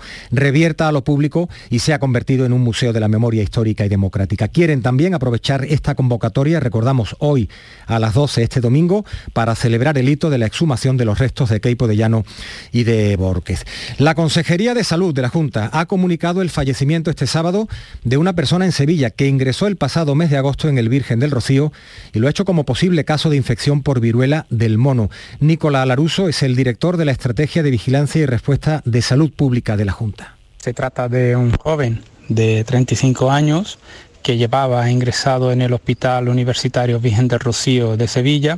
[0.56, 3.86] revierta a lo público y se ha convertido en un museo de la memoria histórica
[3.86, 4.48] y democrática.
[4.48, 7.50] Quieren también aprovechar esta convocatoria, recordamos hoy
[7.88, 9.04] a las 12 este domingo,
[9.34, 12.24] para celebrar el hito de la exhumación de los restos de Queipo de Llano
[12.72, 13.66] y de Borquez.
[13.98, 17.68] La Consejería de Salud de la Junta ha comunicado el fallecimiento este sábado
[18.06, 21.20] de una persona en Sevilla que ingresó el pasado mes de agosto en el Virgen
[21.20, 21.74] del Rocío
[22.14, 25.10] y lo ha hecho como posible caso de infección por viruela del mono.
[25.42, 29.76] Nicolás Laruso es el director de la Estrategia de Vigilancia y Respuesta de Salud Pública
[29.76, 30.36] de la Junta.
[30.66, 33.78] Se trata de un joven de 35 años
[34.24, 38.58] que llevaba ingresado en el Hospital Universitario Virgen del Rocío de Sevilla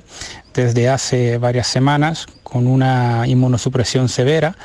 [0.53, 4.55] desde hace varias semanas con una inmunosupresión severa,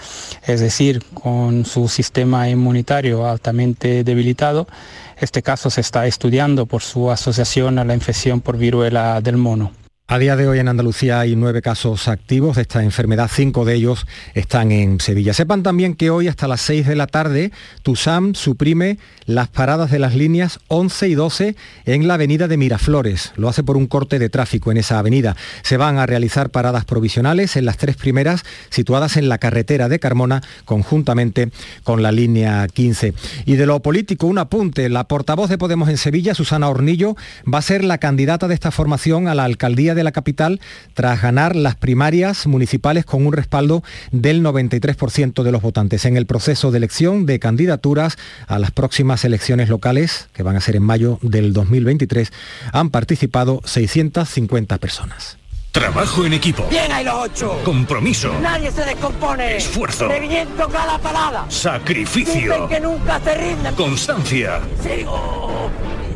[0.46, 4.68] es decir, con su sistema inmunitario altamente debilitado.
[5.16, 9.72] Este caso se está estudiando por su asociación a la infección por viruela del mono.
[10.12, 13.76] A día de hoy en Andalucía hay nueve casos activos de esta enfermedad, cinco de
[13.76, 15.32] ellos están en Sevilla.
[15.32, 17.50] Sepan también que hoy hasta las 6 de la tarde
[17.82, 21.56] TUSAM suprime las paradas de las líneas 11 y 12
[21.86, 23.32] en la avenida de Miraflores.
[23.36, 25.34] Lo hace por un corte de tráfico en esa avenida.
[25.62, 29.98] Se van a realizar paradas provisionales en las tres primeras situadas en la carretera de
[29.98, 31.50] Carmona conjuntamente
[31.84, 33.14] con la línea 15.
[33.46, 34.90] Y de lo político, un apunte.
[34.90, 37.16] La portavoz de Podemos en Sevilla, Susana Hornillo,
[37.50, 40.60] va a ser la candidata de esta formación a la alcaldía de la capital
[40.94, 46.04] tras ganar las primarias municipales con un respaldo del 93% de los votantes.
[46.04, 50.60] En el proceso de elección de candidaturas a las próximas elecciones locales, que van a
[50.60, 52.32] ser en mayo del 2023,
[52.72, 55.38] han participado 650 personas.
[55.72, 56.66] Trabajo en equipo.
[56.68, 57.58] Bien ahí los ocho.
[57.64, 58.38] Compromiso.
[58.42, 59.56] Nadie se descompone.
[59.56, 60.06] Esfuerzo.
[60.06, 61.46] Reviento cada parada.
[61.48, 62.52] Sacrificio.
[62.52, 63.74] Dicen que nunca se rinden.
[63.74, 64.60] Constancia.
[64.82, 65.70] Sigo.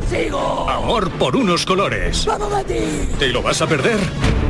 [0.09, 0.69] Sigo.
[0.69, 2.25] Amor por unos colores.
[2.27, 3.19] ¡Vamos, Betis!
[3.19, 3.99] ¿Te lo vas a perder?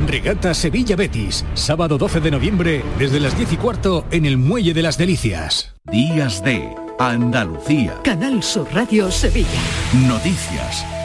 [0.06, 1.44] Regata Sevilla Betis.
[1.54, 5.74] Sábado 12 de noviembre desde las 10 y cuarto en el Muelle de las Delicias.
[5.84, 8.00] Días de Andalucía.
[8.02, 9.48] Canal Sur Radio Sevilla.
[10.06, 10.95] Noticias.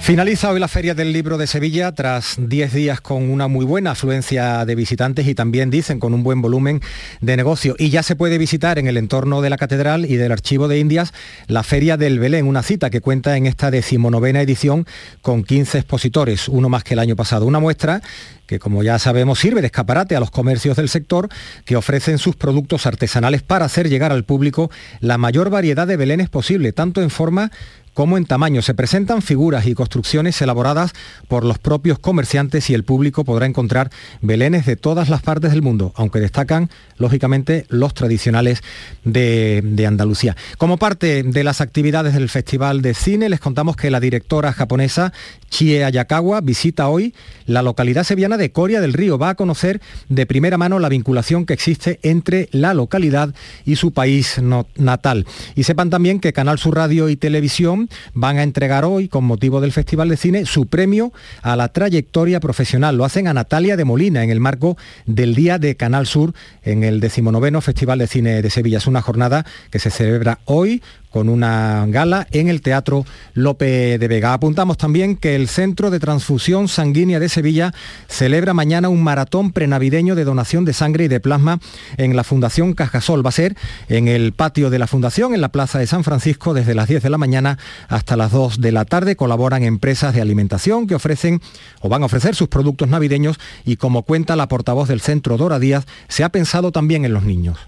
[0.00, 3.92] Finaliza hoy la Feria del Libro de Sevilla tras 10 días con una muy buena
[3.92, 6.80] afluencia de visitantes y también dicen con un buen volumen
[7.20, 7.76] de negocio.
[7.78, 10.78] Y ya se puede visitar en el entorno de la Catedral y del Archivo de
[10.78, 11.12] Indias
[11.46, 14.86] la Feria del Belén, una cita que cuenta en esta decimonovena edición
[15.20, 17.46] con 15 expositores, uno más que el año pasado.
[17.46, 18.00] Una muestra
[18.46, 21.28] que como ya sabemos sirve de escaparate a los comercios del sector
[21.64, 26.30] que ofrecen sus productos artesanales para hacer llegar al público la mayor variedad de belenes
[26.30, 27.52] posible, tanto en forma
[27.94, 28.62] como en tamaño.
[28.62, 30.92] Se presentan figuras y construcciones elaboradas
[31.28, 35.62] por los propios comerciantes y el público podrá encontrar belenes de todas las partes del
[35.62, 38.62] mundo, aunque destacan, lógicamente, los tradicionales
[39.04, 40.36] de, de, Andalucía.
[40.56, 45.12] Como parte de las actividades del Festival de Cine, les contamos que la directora japonesa
[45.50, 47.14] Chie Ayakawa visita hoy
[47.46, 49.18] la localidad sevillana de Coria del Río.
[49.18, 53.34] Va a conocer de primera mano la vinculación que existe entre la localidad
[53.66, 54.40] y su país
[54.76, 55.26] natal.
[55.56, 59.60] Y sepan también que Canal Sur Radio y Televisión van a entregar hoy, con motivo
[59.60, 61.12] del Festival de Cine, su premio
[61.42, 62.96] a la trayectoria profesional.
[62.96, 64.76] Lo hacen a Natalia de Molina en el marco
[65.06, 68.78] del Día de Canal Sur en el decimonoveno Festival de Cine de Sevilla.
[68.78, 73.04] Es una jornada que se celebra hoy con una gala en el Teatro
[73.34, 74.32] Lope de Vega.
[74.32, 77.72] Apuntamos también que el Centro de Transfusión Sanguínea de Sevilla
[78.08, 81.60] celebra mañana un maratón prenavideño de donación de sangre y de plasma
[81.96, 83.24] en la Fundación Cajasol.
[83.24, 83.56] Va a ser
[83.88, 87.02] en el patio de la Fundación, en la Plaza de San Francisco, desde las 10
[87.02, 87.58] de la mañana
[87.88, 89.16] hasta las 2 de la tarde.
[89.16, 91.40] Colaboran empresas de alimentación que ofrecen
[91.80, 95.58] o van a ofrecer sus productos navideños y como cuenta la portavoz del centro Dora
[95.58, 97.58] Díaz, se ha pensado también en los niños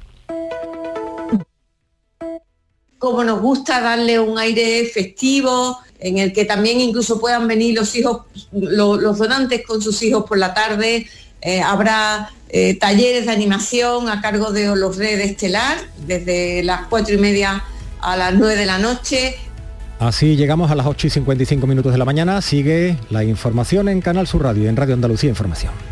[3.24, 8.22] nos gusta darle un aire festivo, en el que también incluso puedan venir los hijos,
[8.52, 11.06] los donantes con sus hijos por la tarde.
[11.40, 17.14] Eh, habrá eh, talleres de animación a cargo de los de Estelar, desde las cuatro
[17.14, 17.64] y media
[18.00, 19.36] a las nueve de la noche.
[19.98, 22.42] Así llegamos a las 8 y 55 minutos de la mañana.
[22.42, 25.91] Sigue la información en Canal Sur Radio, en Radio Andalucía Información.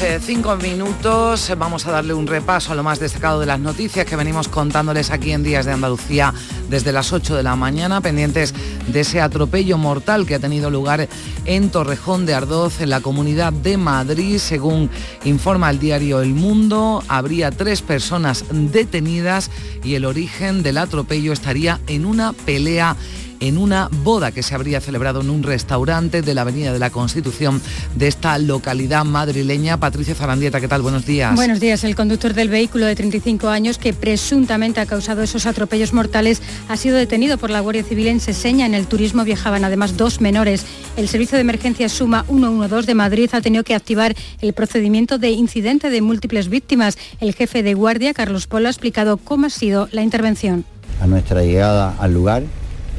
[0.00, 1.52] Menos 5 minutos.
[1.58, 5.10] Vamos a darle un repaso a lo más destacado de las noticias que venimos contándoles
[5.10, 6.32] aquí en Días de Andalucía
[6.68, 8.54] desde las 8 de la mañana, pendientes
[8.86, 11.08] de ese atropello mortal que ha tenido lugar
[11.44, 14.38] en Torrejón de Ardoz, en la comunidad de Madrid.
[14.38, 14.90] Según
[15.24, 19.50] informa el diario El Mundo, habría tres personas detenidas
[19.82, 22.96] y el origen del atropello estaría en una pelea
[23.40, 26.90] en una boda que se habría celebrado en un restaurante de la Avenida de la
[26.90, 27.60] Constitución
[27.94, 29.78] de esta localidad madrileña.
[29.78, 30.82] Patricia Zarandieta, ¿qué tal?
[30.82, 31.34] Buenos días.
[31.34, 31.84] Buenos días.
[31.84, 36.76] El conductor del vehículo de 35 años que presuntamente ha causado esos atropellos mortales ha
[36.76, 38.66] sido detenido por la Guardia Civil en Seseña.
[38.66, 40.64] En el turismo viajaban además dos menores.
[40.96, 45.30] El Servicio de Emergencia Suma 112 de Madrid ha tenido que activar el procedimiento de
[45.30, 46.98] incidente de múltiples víctimas.
[47.20, 50.64] El jefe de guardia, Carlos Polo, ha explicado cómo ha sido la intervención.
[51.00, 52.42] A nuestra llegada al lugar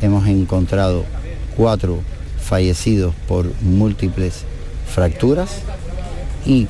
[0.01, 1.05] hemos encontrado
[1.55, 1.99] cuatro
[2.39, 4.43] fallecidos por múltiples
[4.87, 5.61] fracturas
[6.45, 6.67] y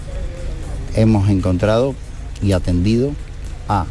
[0.96, 1.96] hemos encontrado
[2.42, 3.12] y atendido
[3.68, 3.86] a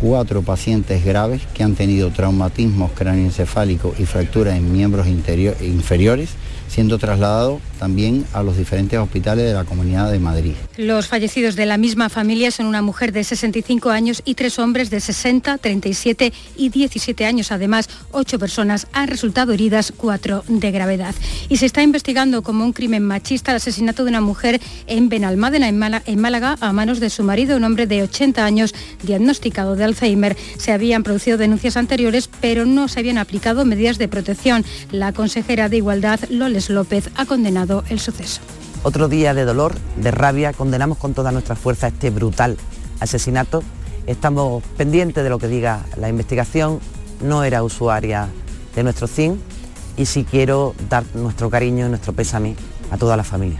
[0.00, 6.30] cuatro pacientes graves que han tenido traumatismos cráneoencefálicos y fracturas en miembros inferiores
[6.68, 10.54] siendo trasladado también a los diferentes hospitales de la Comunidad de Madrid.
[10.76, 14.90] Los fallecidos de la misma familia son una mujer de 65 años y tres hombres
[14.90, 17.52] de 60, 37 y 17 años.
[17.52, 21.14] Además, ocho personas han resultado heridas, cuatro de gravedad.
[21.48, 25.68] Y se está investigando como un crimen machista el asesinato de una mujer en Benalmádena,
[25.68, 30.36] en Málaga, a manos de su marido, un hombre de 80 años diagnosticado de Alzheimer.
[30.58, 34.64] Se habían producido denuncias anteriores, pero no se habían aplicado medidas de protección.
[34.90, 38.40] La consejera de Igualdad, Loles López, ha condenado el suceso.
[38.82, 42.56] Otro día de dolor, de rabia, condenamos con toda nuestra fuerza este brutal
[43.00, 43.62] asesinato.
[44.06, 46.80] Estamos pendientes de lo que diga la investigación.
[47.22, 48.28] No era usuaria
[48.74, 49.40] de nuestro CIN
[49.96, 52.56] y sí quiero dar nuestro cariño y nuestro pésame
[52.90, 53.58] a toda la familia.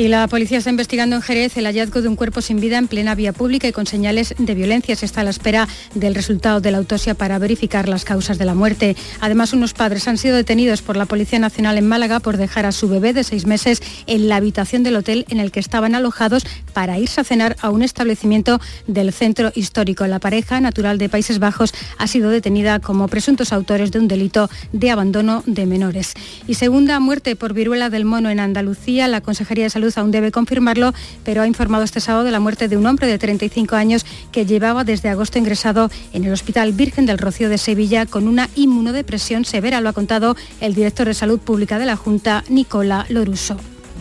[0.00, 2.86] Y la policía está investigando en Jerez el hallazgo de un cuerpo sin vida en
[2.86, 4.94] plena vía pública y con señales de violencia.
[4.94, 8.44] Se está a la espera del resultado de la autopsia para verificar las causas de
[8.44, 8.94] la muerte.
[9.20, 12.70] Además, unos padres han sido detenidos por la Policía Nacional en Málaga por dejar a
[12.70, 16.46] su bebé de seis meses en la habitación del hotel en el que estaban alojados
[16.74, 20.06] para irse a cenar a un establecimiento del centro histórico.
[20.06, 24.48] La pareja, natural de Países Bajos, ha sido detenida como presuntos autores de un delito
[24.72, 26.14] de abandono de menores.
[26.46, 30.32] Y segunda muerte por viruela del mono en Andalucía, la Consejería de Salud aún debe
[30.32, 30.92] confirmarlo,
[31.24, 34.44] pero ha informado este sábado de la muerte de un hombre de 35 años que
[34.44, 39.44] llevaba desde agosto ingresado en el Hospital Virgen del Rocío de Sevilla con una inmunodepresión
[39.44, 43.56] severa, lo ha contado el director de Salud Pública de la Junta, Nicola Loruso.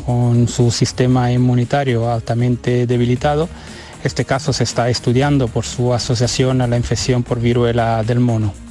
[0.06, 3.50] Con su sistema inmunitario altamente debilitado,
[4.04, 8.67] este caso se está estudiando por su asociación a la infección por viruela del mono.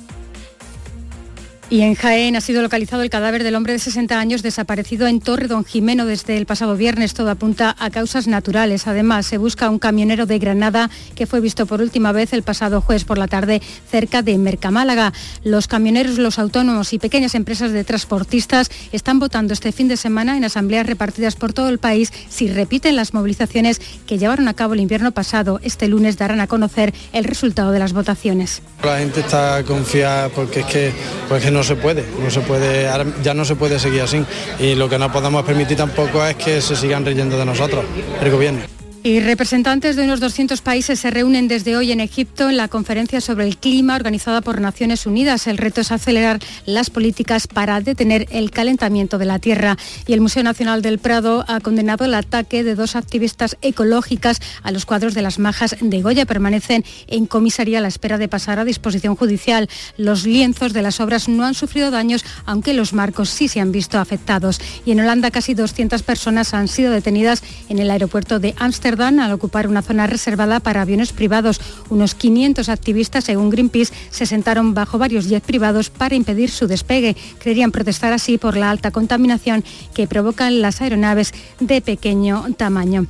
[1.69, 5.21] Y en Jaén ha sido localizado el cadáver del hombre de 60 años desaparecido en
[5.21, 7.13] Torre Don Jimeno desde el pasado viernes.
[7.13, 8.87] Todo apunta a causas naturales.
[8.87, 12.81] Además, se busca un camionero de Granada que fue visto por última vez el pasado
[12.81, 13.61] jueves por la tarde
[13.91, 15.13] cerca de Mercamálaga.
[15.43, 20.37] Los camioneros, los autónomos y pequeñas empresas de transportistas están votando este fin de semana
[20.37, 24.75] en asambleas repartidas por todo el país si repiten las movilizaciones que llevaron a cabo
[24.75, 25.59] el invierno pasado.
[25.65, 28.63] Este lunes darán a conocer el resultado de las votaciones.
[28.85, 30.93] La gente está confiada porque es que,
[31.29, 32.89] porque no se puede, no se puede,
[33.23, 34.25] ya no se puede seguir así.
[34.59, 37.85] Y lo que no podemos permitir tampoco es que se sigan reyendo de nosotros,
[38.21, 38.76] el gobierno.
[39.07, 43.21] Y representantes de unos 200 países se reúnen desde hoy en Egipto en la conferencia
[43.21, 45.47] sobre el clima organizada por Naciones Unidas.
[45.47, 49.77] El reto es acelerar las políticas para detener el calentamiento de la Tierra.
[50.09, 54.73] Y el Museo Nacional del Prado ha condenado el ataque de dos activistas ecológicas a
[54.73, 56.27] los cuadros de las majas de Goya.
[56.27, 59.69] Permanecen en comisaría a la espera de pasar a disposición judicial.
[59.97, 63.71] Los lienzos de las obras no han sufrido daños, aunque los marcos sí se han
[63.71, 64.61] visto afectados.
[64.85, 69.33] Y en Holanda casi 200 personas han sido detenidas en el aeropuerto de Ámsterdam al
[69.33, 71.61] ocupar una zona reservada para aviones privados.
[71.91, 77.17] Unos 500 activistas, según Greenpeace, se sentaron bajo varios jets privados para impedir su despegue.
[77.39, 83.07] Creerían protestar así por la alta contaminación que provocan las aeronaves de pequeño tamaño.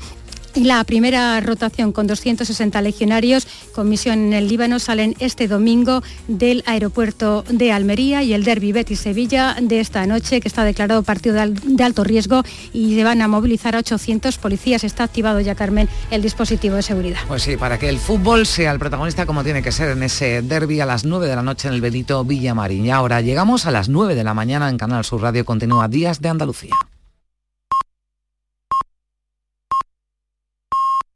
[0.56, 6.62] La primera rotación con 260 legionarios con misión en el Líbano salen este domingo del
[6.66, 11.84] aeropuerto de Almería y el Derby Betis-Sevilla de esta noche, que está declarado partido de
[11.84, 12.42] alto riesgo
[12.72, 14.82] y se van a movilizar a 800 policías.
[14.82, 17.20] Está activado ya, Carmen, el dispositivo de seguridad.
[17.28, 20.40] Pues sí, para que el fútbol sea el protagonista como tiene que ser en ese
[20.40, 22.86] derby a las 9 de la noche en el Benito Villamarín.
[22.86, 25.44] Y ahora llegamos a las 9 de la mañana en Canal Sur Radio.
[25.44, 26.74] Continúa Días de Andalucía.